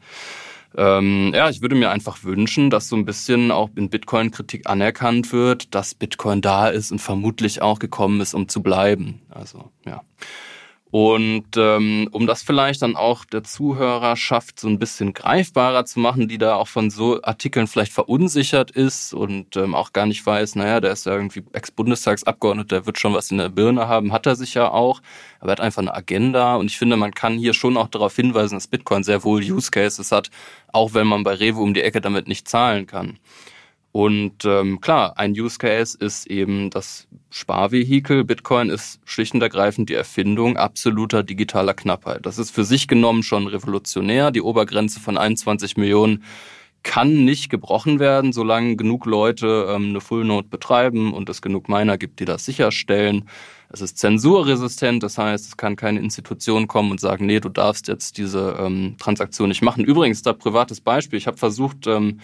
Ähm, 0.78 1.32
ja, 1.34 1.50
ich 1.50 1.62
würde 1.62 1.76
mir 1.76 1.90
einfach 1.90 2.24
wünschen, 2.24 2.70
dass 2.70 2.90
so 2.90 2.96
ein 2.96 3.06
bisschen 3.06 3.52
auch 3.52 3.70
in 3.76 3.90
Bitcoin-Kritik 3.90 4.68
anerkannt 4.68 5.32
wird, 5.32 5.74
dass 5.74 5.96
Bitcoin 5.96 6.42
da 6.42 6.68
ist 6.68 6.92
und 6.92 7.00
vermutlich 7.00 7.62
auch 7.62 7.80
gekommen 7.80 8.20
ist, 8.20 8.34
um 8.34 8.50
zu 8.50 8.62
bleiben. 8.62 9.22
Also, 9.30 9.72
ja. 9.86 10.02
Und 10.98 11.58
ähm, 11.58 12.08
um 12.14 12.26
das 12.26 12.42
vielleicht 12.42 12.82
dann 12.82 12.96
auch 12.96 13.26
der 13.26 13.44
Zuhörerschaft 13.44 14.62
so 14.62 14.70
ein 14.70 14.80
bisschen 14.80 15.12
greifbarer 15.12 15.84
zu 15.84 16.00
machen, 16.00 16.30
die 16.30 16.38
da 16.38 16.56
auch 16.56 16.70
von 16.70 16.90
so 16.90 17.22
Artikeln 17.22 17.68
vielleicht 17.68 17.92
verunsichert 17.92 18.72
ist 18.72 19.14
und 19.14 19.58
ähm, 19.58 19.76
auch 19.76 19.92
gar 19.92 20.06
nicht 20.06 20.26
weiß, 20.26 20.56
naja, 20.56 20.80
der 20.80 20.94
ist 20.94 21.06
ja 21.06 21.12
irgendwie 21.12 21.44
Ex-Bundestagsabgeordneter, 21.52 22.78
der 22.78 22.86
wird 22.86 22.98
schon 22.98 23.14
was 23.14 23.30
in 23.30 23.40
der 23.40 23.50
Birne 23.50 23.90
haben, 23.90 24.14
hat 24.14 24.26
er 24.26 24.38
sich 24.38 24.54
ja 24.54 24.72
auch. 24.72 25.02
Aber 25.42 25.50
er 25.50 25.58
hat 25.58 25.60
einfach 25.60 25.82
eine 25.82 25.94
Agenda 25.94 26.56
und 26.56 26.68
ich 26.68 26.78
finde, 26.78 26.96
man 26.96 27.14
kann 27.14 27.38
hier 27.38 27.54
schon 27.54 27.76
auch 27.76 27.90
darauf 27.90 28.16
hinweisen, 28.16 28.56
dass 28.56 28.68
Bitcoin 28.68 29.04
sehr 29.04 29.26
wohl 29.26 29.42
Use 29.42 29.72
Cases 29.72 30.14
hat, 30.14 30.30
auch 30.72 30.94
wenn 30.94 31.08
man 31.08 31.26
bei 31.26 31.34
Revo 31.34 31.62
um 31.62 31.74
die 31.74 31.82
Ecke 31.82 32.00
damit 32.00 32.30
nicht 32.30 32.48
zahlen 32.48 32.88
kann. 32.88 33.20
Und 33.96 34.44
ähm, 34.44 34.82
klar, 34.82 35.18
ein 35.18 35.32
Use 35.32 35.58
Case 35.58 35.98
ist 35.98 36.28
eben 36.28 36.70
das 36.70 37.08
Sparvehikel. 37.30 38.26
Bitcoin 38.26 38.70
ist 38.70 39.00
schlicht 39.06 39.34
und 39.34 39.42
ergreifend 39.42 39.88
die 39.88 39.94
Erfindung 39.94 40.58
absoluter 40.58 41.24
digitaler 41.24 41.74
Knappheit. 41.74 42.26
Das 42.26 42.38
ist 42.38 42.52
für 42.52 42.66
sich 42.66 42.90
genommen 42.90 43.24
schon 43.24 43.48
revolutionär. 43.48 44.32
Die 44.32 44.42
Obergrenze 44.42 45.00
von 45.00 45.18
21 45.18 45.78
Millionen 45.78 46.26
kann 46.84 47.24
nicht 47.24 47.50
gebrochen 47.50 48.00
werden, 48.00 48.34
solange 48.34 48.76
genug 48.76 49.06
Leute 49.06 49.68
ähm, 49.70 49.92
eine 49.92 50.02
Full 50.02 50.26
Node 50.26 50.50
betreiben 50.50 51.14
und 51.14 51.30
es 51.30 51.42
genug 51.42 51.70
Miner 51.70 51.98
gibt, 51.98 52.20
die 52.20 52.26
das 52.26 52.44
sicherstellen. 52.44 53.30
Es 53.70 53.80
ist 53.80 53.98
zensurresistent, 53.98 55.04
das 55.04 55.18
heißt, 55.18 55.48
es 55.48 55.56
kann 55.56 55.78
keine 55.78 56.02
Institution 56.02 56.68
kommen 56.68 56.92
und 56.92 57.00
sagen, 57.00 57.28
nee, 57.28 57.40
du 57.40 57.48
darfst 57.48 57.88
jetzt 57.88 58.18
diese 58.18 58.58
ähm, 58.60 58.98
Transaktion 59.00 59.48
nicht 59.48 59.62
machen. 59.62 59.86
Übrigens, 59.86 60.22
da 60.22 60.34
privates 60.34 60.82
Beispiel. 60.82 61.18
Ich 61.18 61.28
habe 61.28 61.38
versucht, 61.38 61.88
ähm, 61.88 62.20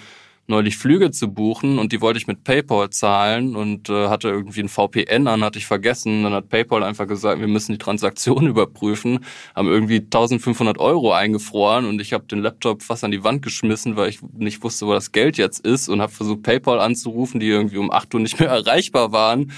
neulich 0.51 0.77
Flüge 0.77 1.09
zu 1.09 1.29
buchen 1.29 1.79
und 1.79 1.91
die 1.91 2.01
wollte 2.01 2.19
ich 2.19 2.27
mit 2.27 2.43
PayPal 2.43 2.91
zahlen 2.91 3.55
und 3.55 3.89
äh, 3.89 4.07
hatte 4.07 4.29
irgendwie 4.29 4.61
ein 4.61 4.69
VPN 4.69 5.27
an, 5.27 5.43
hatte 5.43 5.57
ich 5.57 5.65
vergessen. 5.65 6.23
Dann 6.23 6.33
hat 6.33 6.49
PayPal 6.49 6.83
einfach 6.83 7.07
gesagt, 7.07 7.41
wir 7.41 7.47
müssen 7.47 7.71
die 7.71 7.77
Transaktion 7.79 8.45
überprüfen, 8.47 9.25
haben 9.55 9.67
irgendwie 9.67 9.97
1500 9.97 10.77
Euro 10.77 11.13
eingefroren 11.13 11.85
und 11.85 11.99
ich 11.99 12.13
habe 12.13 12.25
den 12.25 12.39
Laptop 12.39 12.83
fast 12.83 13.03
an 13.03 13.11
die 13.11 13.23
Wand 13.23 13.41
geschmissen, 13.41 13.95
weil 13.95 14.09
ich 14.09 14.19
nicht 14.33 14.63
wusste, 14.63 14.85
wo 14.85 14.93
das 14.93 15.11
Geld 15.11 15.37
jetzt 15.37 15.65
ist 15.65 15.89
und 15.89 16.01
habe 16.01 16.11
versucht 16.11 16.43
PayPal 16.43 16.79
anzurufen, 16.79 17.39
die 17.39 17.47
irgendwie 17.47 17.77
um 17.77 17.91
8 17.91 18.13
Uhr 18.13 18.19
nicht 18.19 18.39
mehr 18.39 18.49
erreichbar 18.49 19.11
waren 19.11 19.51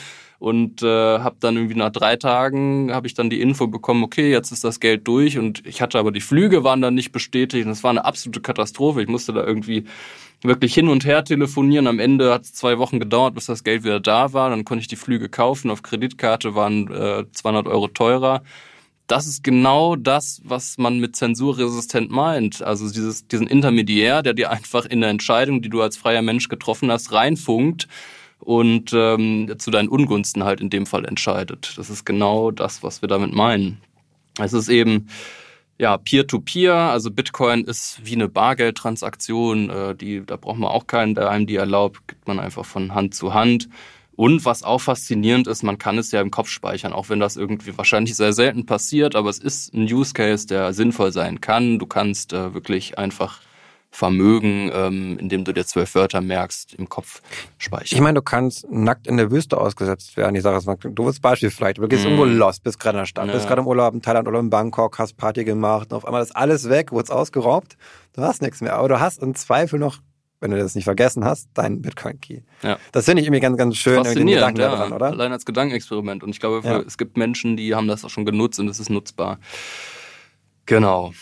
und 0.43 0.83
äh, 0.83 0.85
habe 1.19 1.37
dann 1.39 1.55
irgendwie 1.55 1.77
nach 1.77 1.89
drei 1.89 2.17
Tagen 2.17 2.93
habe 2.93 3.07
ich 3.07 3.13
dann 3.13 3.29
die 3.29 3.39
Info 3.39 3.67
bekommen, 3.67 4.03
okay, 4.03 4.29
jetzt 4.29 4.51
ist 4.51 4.65
das 4.65 4.81
Geld 4.81 5.07
durch 5.07 5.37
und 5.37 5.65
ich 5.65 5.81
hatte 5.81 5.97
aber 5.97 6.11
die 6.11 6.19
Flüge 6.19 6.65
waren 6.65 6.81
dann 6.81 6.95
nicht 6.95 7.13
bestätigt 7.13 7.65
und 7.65 7.71
es 7.71 7.81
war 7.81 7.91
eine 7.91 8.03
absolute 8.03 8.41
Katastrophe. 8.41 9.01
Ich 9.01 9.07
musste 9.07 9.31
da 9.31 9.41
irgendwie 9.45 9.85
wirklich 10.41 10.73
hin 10.73 10.89
und 10.89 11.05
her 11.05 11.23
telefonieren. 11.23 11.87
Am 11.87 11.97
Ende 11.97 12.33
hat 12.33 12.41
es 12.41 12.53
zwei 12.53 12.77
Wochen 12.77 12.99
gedauert, 12.99 13.35
bis 13.35 13.45
das 13.45 13.63
Geld 13.63 13.85
wieder 13.85 14.01
da 14.01 14.33
war. 14.33 14.49
Dann 14.49 14.65
konnte 14.65 14.81
ich 14.81 14.89
die 14.89 14.97
Flüge 14.97 15.29
kaufen. 15.29 15.71
Auf 15.71 15.81
Kreditkarte 15.81 16.55
waren 16.55 16.91
äh, 16.91 17.23
200 17.31 17.65
Euro 17.67 17.87
teurer. 17.87 18.43
Das 19.07 19.27
ist 19.27 19.45
genau 19.45 19.95
das, 19.95 20.41
was 20.43 20.77
man 20.77 20.99
mit 20.99 21.15
zensurresistent 21.15 22.11
meint. 22.11 22.61
Also 22.61 22.91
dieses, 22.91 23.29
diesen 23.29 23.47
Intermediär, 23.47 24.21
der 24.21 24.33
dir 24.33 24.51
einfach 24.51 24.85
in 24.87 24.99
der 24.99 25.09
Entscheidung, 25.09 25.61
die 25.61 25.69
du 25.69 25.81
als 25.81 25.95
freier 25.95 26.21
Mensch 26.21 26.49
getroffen 26.49 26.91
hast, 26.91 27.13
reinfunkt 27.13 27.87
und 28.43 28.91
ähm, 28.93 29.53
zu 29.57 29.71
deinen 29.71 29.89
Ungunsten 29.89 30.43
halt 30.43 30.61
in 30.61 30.69
dem 30.69 30.85
Fall 30.85 31.05
entscheidet. 31.05 31.73
Das 31.77 31.89
ist 31.89 32.05
genau 32.05 32.51
das, 32.51 32.83
was 32.83 33.01
wir 33.01 33.07
damit 33.07 33.33
meinen. 33.33 33.81
Es 34.39 34.53
ist 34.53 34.69
eben 34.69 35.07
ja 35.79 35.97
Peer-to-Peer, 35.97 36.73
-Peer, 36.73 36.91
also 36.91 37.11
Bitcoin 37.11 37.63
ist 37.63 38.01
wie 38.03 38.15
eine 38.15 38.27
Bargeldtransaktion, 38.29 39.69
äh, 39.69 39.95
die 39.95 40.25
da 40.25 40.37
braucht 40.37 40.59
man 40.59 40.69
auch 40.69 40.87
keinen, 40.87 41.15
der 41.15 41.29
einem 41.29 41.47
die 41.47 41.55
erlaubt, 41.55 42.07
gibt 42.07 42.27
man 42.27 42.39
einfach 42.39 42.65
von 42.65 42.93
Hand 42.93 43.15
zu 43.15 43.33
Hand. 43.33 43.69
Und 44.15 44.45
was 44.45 44.61
auch 44.61 44.79
faszinierend 44.79 45.47
ist, 45.47 45.63
man 45.63 45.79
kann 45.79 45.97
es 45.97 46.11
ja 46.11 46.21
im 46.21 46.29
Kopf 46.29 46.49
speichern, 46.49 46.93
auch 46.93 47.09
wenn 47.09 47.19
das 47.19 47.35
irgendwie 47.35 47.75
wahrscheinlich 47.75 48.15
sehr 48.15 48.33
selten 48.33 48.67
passiert, 48.67 49.15
aber 49.15 49.29
es 49.29 49.39
ist 49.39 49.73
ein 49.73 49.91
Use 49.91 50.13
Case, 50.13 50.45
der 50.45 50.73
sinnvoll 50.73 51.11
sein 51.11 51.41
kann. 51.41 51.79
Du 51.79 51.87
kannst 51.87 52.31
äh, 52.31 52.53
wirklich 52.53 52.99
einfach 52.99 53.41
Vermögen, 53.93 54.71
ähm, 54.73 55.19
indem 55.19 55.45
du 55.45 55.53
dir 55.53 55.67
zwölf 55.67 55.93
Wörter 55.93 56.19
merkst, 56.19 56.73
im 56.73 56.89
Kopf 56.89 57.21
speichern. 57.59 57.95
Ich 57.95 58.01
meine, 58.01 58.15
du 58.15 58.21
kannst 58.23 58.69
nackt 58.71 59.05
in 59.05 59.17
der 59.17 59.29
Wüste 59.29 59.59
ausgesetzt 59.59 60.17
werden. 60.17 60.35
Ich 60.35 60.41
sage 60.41 60.57
es 60.57 60.65
mal, 60.65 60.75
ein 60.83 60.95
doofes 60.95 61.19
Beispiel 61.19 61.51
vielleicht. 61.51 61.77
Du 61.77 61.87
gehst 61.87 62.03
mm. 62.03 62.07
irgendwo 62.07 62.25
lost, 62.25 62.63
bist 62.63 62.79
gerade 62.79 62.97
in 62.97 63.01
der 63.03 63.05
Stadt, 63.05 63.27
ja. 63.27 63.33
bist 63.33 63.47
gerade 63.47 63.61
im 63.61 63.67
Urlaub 63.67 63.93
in 63.93 64.01
Thailand 64.01 64.27
oder 64.27 64.39
in 64.39 64.49
Bangkok, 64.49 64.97
hast 64.97 65.15
Party 65.15 65.43
gemacht 65.43 65.91
und 65.91 65.97
auf 65.97 66.05
einmal 66.05 66.23
ist 66.23 66.35
alles 66.35 66.69
weg, 66.69 66.91
wurd's 66.91 67.11
ausgeraubt. 67.11 67.77
Du 68.13 68.23
hast 68.23 68.41
nichts 68.41 68.61
mehr, 68.61 68.73
aber 68.73 68.89
du 68.89 68.99
hast 68.99 69.21
im 69.21 69.35
Zweifel 69.35 69.77
noch 69.77 69.99
wenn 70.39 70.51
du 70.51 70.57
das 70.57 70.75
nicht 70.75 70.83
vergessen 70.83 71.23
hast, 71.23 71.47
deinen 71.53 71.81
Bitcoin-Key. 71.81 72.41
Ja. 72.63 72.77
Das 72.91 73.05
finde 73.05 73.21
ich 73.21 73.27
irgendwie 73.27 73.39
ganz, 73.39 73.55
ganz 73.55 73.77
schön, 73.77 74.03
den 74.03 74.27
Gedanken 74.27 74.59
ja. 74.59 74.71
daran, 74.71 74.91
oder? 74.91 75.05
Allein 75.05 75.31
als 75.31 75.45
Gedankenexperiment. 75.45 76.21
Und 76.21 76.31
ich 76.31 76.41
glaube, 76.41 76.67
ja. 76.67 76.79
es 76.79 76.97
gibt 76.97 77.15
Menschen, 77.15 77.55
die 77.55 77.73
haben 77.73 77.87
das 77.87 78.03
auch 78.03 78.09
schon 78.09 78.25
genutzt 78.25 78.59
und 78.59 78.67
es 78.67 78.77
ist 78.77 78.89
nutzbar. 78.89 79.39
Genau. 80.65 81.13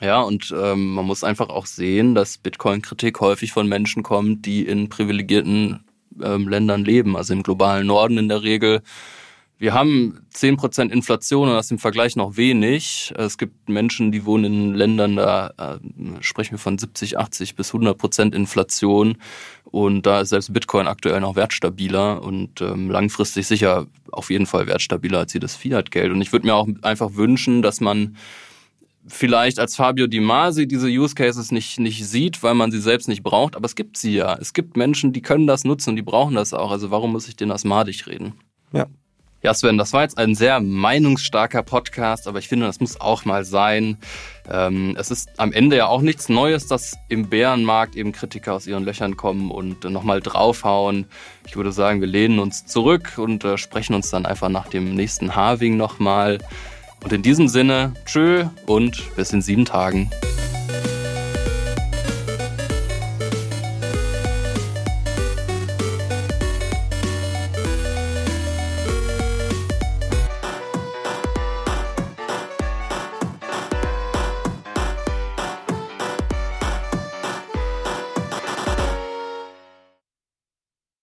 Ja, 0.00 0.20
und 0.20 0.54
ähm, 0.56 0.94
man 0.94 1.06
muss 1.06 1.24
einfach 1.24 1.48
auch 1.48 1.66
sehen, 1.66 2.14
dass 2.14 2.38
Bitcoin-Kritik 2.38 3.20
häufig 3.20 3.52
von 3.52 3.68
Menschen 3.68 4.02
kommt, 4.02 4.46
die 4.46 4.64
in 4.64 4.88
privilegierten 4.88 5.84
ähm, 6.22 6.48
Ländern 6.48 6.84
leben, 6.84 7.16
also 7.16 7.32
im 7.32 7.42
globalen 7.42 7.86
Norden 7.88 8.18
in 8.18 8.28
der 8.28 8.42
Regel. 8.42 8.82
Wir 9.60 9.74
haben 9.74 10.20
zehn 10.30 10.56
Prozent 10.56 10.92
Inflation 10.92 11.48
und 11.48 11.54
das 11.54 11.72
im 11.72 11.80
Vergleich 11.80 12.14
noch 12.14 12.36
wenig. 12.36 13.12
Es 13.16 13.38
gibt 13.38 13.68
Menschen, 13.68 14.12
die 14.12 14.24
wohnen 14.24 14.44
in 14.44 14.74
Ländern, 14.74 15.16
da 15.16 15.52
äh, 15.58 15.78
sprechen 16.20 16.52
wir 16.52 16.58
von 16.58 16.78
70, 16.78 17.18
80 17.18 17.56
bis 17.56 17.70
100 17.74 17.98
Prozent 17.98 18.36
Inflation. 18.36 19.18
Und 19.64 20.06
da 20.06 20.20
ist 20.20 20.28
selbst 20.28 20.52
Bitcoin 20.52 20.86
aktuell 20.86 21.20
noch 21.20 21.34
wertstabiler 21.34 22.22
und 22.22 22.60
ähm, 22.60 22.88
langfristig 22.88 23.48
sicher 23.48 23.88
auf 24.12 24.30
jeden 24.30 24.46
Fall 24.46 24.68
wertstabiler 24.68 25.18
als 25.18 25.32
jedes 25.32 25.56
Fiat-Geld. 25.56 26.12
Und 26.12 26.22
ich 26.22 26.32
würde 26.32 26.46
mir 26.46 26.54
auch 26.54 26.68
einfach 26.82 27.14
wünschen, 27.14 27.60
dass 27.60 27.80
man 27.80 28.16
vielleicht 29.08 29.58
als 29.58 29.76
Fabio 29.76 30.06
Di 30.06 30.20
Masi 30.20 30.66
diese 30.66 30.88
Use 30.88 31.14
Cases 31.14 31.50
nicht, 31.52 31.80
nicht 31.80 32.06
sieht, 32.06 32.42
weil 32.42 32.54
man 32.54 32.70
sie 32.70 32.80
selbst 32.80 33.08
nicht 33.08 33.22
braucht, 33.22 33.56
aber 33.56 33.66
es 33.66 33.74
gibt 33.74 33.96
sie 33.96 34.14
ja. 34.14 34.36
Es 34.40 34.52
gibt 34.52 34.76
Menschen, 34.76 35.12
die 35.12 35.22
können 35.22 35.46
das 35.46 35.64
nutzen 35.64 35.90
und 35.90 35.96
die 35.96 36.02
brauchen 36.02 36.34
das 36.34 36.54
auch. 36.54 36.70
Also 36.70 36.90
warum 36.90 37.12
muss 37.12 37.28
ich 37.28 37.36
denen 37.36 37.50
das 37.50 37.64
madig 37.64 38.06
reden? 38.06 38.34
Ja. 38.72 38.86
Ja, 39.40 39.54
Sven, 39.54 39.78
das 39.78 39.92
war 39.92 40.02
jetzt 40.02 40.18
ein 40.18 40.34
sehr 40.34 40.58
meinungsstarker 40.58 41.62
Podcast, 41.62 42.26
aber 42.26 42.40
ich 42.40 42.48
finde, 42.48 42.66
das 42.66 42.80
muss 42.80 43.00
auch 43.00 43.24
mal 43.24 43.44
sein. 43.44 43.96
Ähm, 44.50 44.96
es 44.98 45.12
ist 45.12 45.28
am 45.36 45.52
Ende 45.52 45.76
ja 45.76 45.86
auch 45.86 46.00
nichts 46.00 46.28
Neues, 46.28 46.66
dass 46.66 46.96
im 47.08 47.28
Bärenmarkt 47.28 47.94
eben 47.94 48.10
Kritiker 48.10 48.54
aus 48.54 48.66
ihren 48.66 48.84
Löchern 48.84 49.16
kommen 49.16 49.52
und 49.52 49.84
äh, 49.84 49.90
nochmal 49.90 50.20
draufhauen. 50.20 51.06
Ich 51.46 51.54
würde 51.54 51.70
sagen, 51.70 52.00
wir 52.00 52.08
lehnen 52.08 52.40
uns 52.40 52.66
zurück 52.66 53.12
und 53.18 53.44
äh, 53.44 53.58
sprechen 53.58 53.94
uns 53.94 54.10
dann 54.10 54.26
einfach 54.26 54.48
nach 54.48 54.66
dem 54.66 54.96
nächsten 54.96 55.36
Harving 55.36 55.76
nochmal. 55.76 56.38
Und 57.02 57.12
in 57.12 57.22
diesem 57.22 57.48
Sinne, 57.48 57.94
tschö 58.04 58.46
und 58.66 59.14
bis 59.16 59.32
in 59.32 59.42
sieben 59.42 59.64
Tagen. 59.64 60.10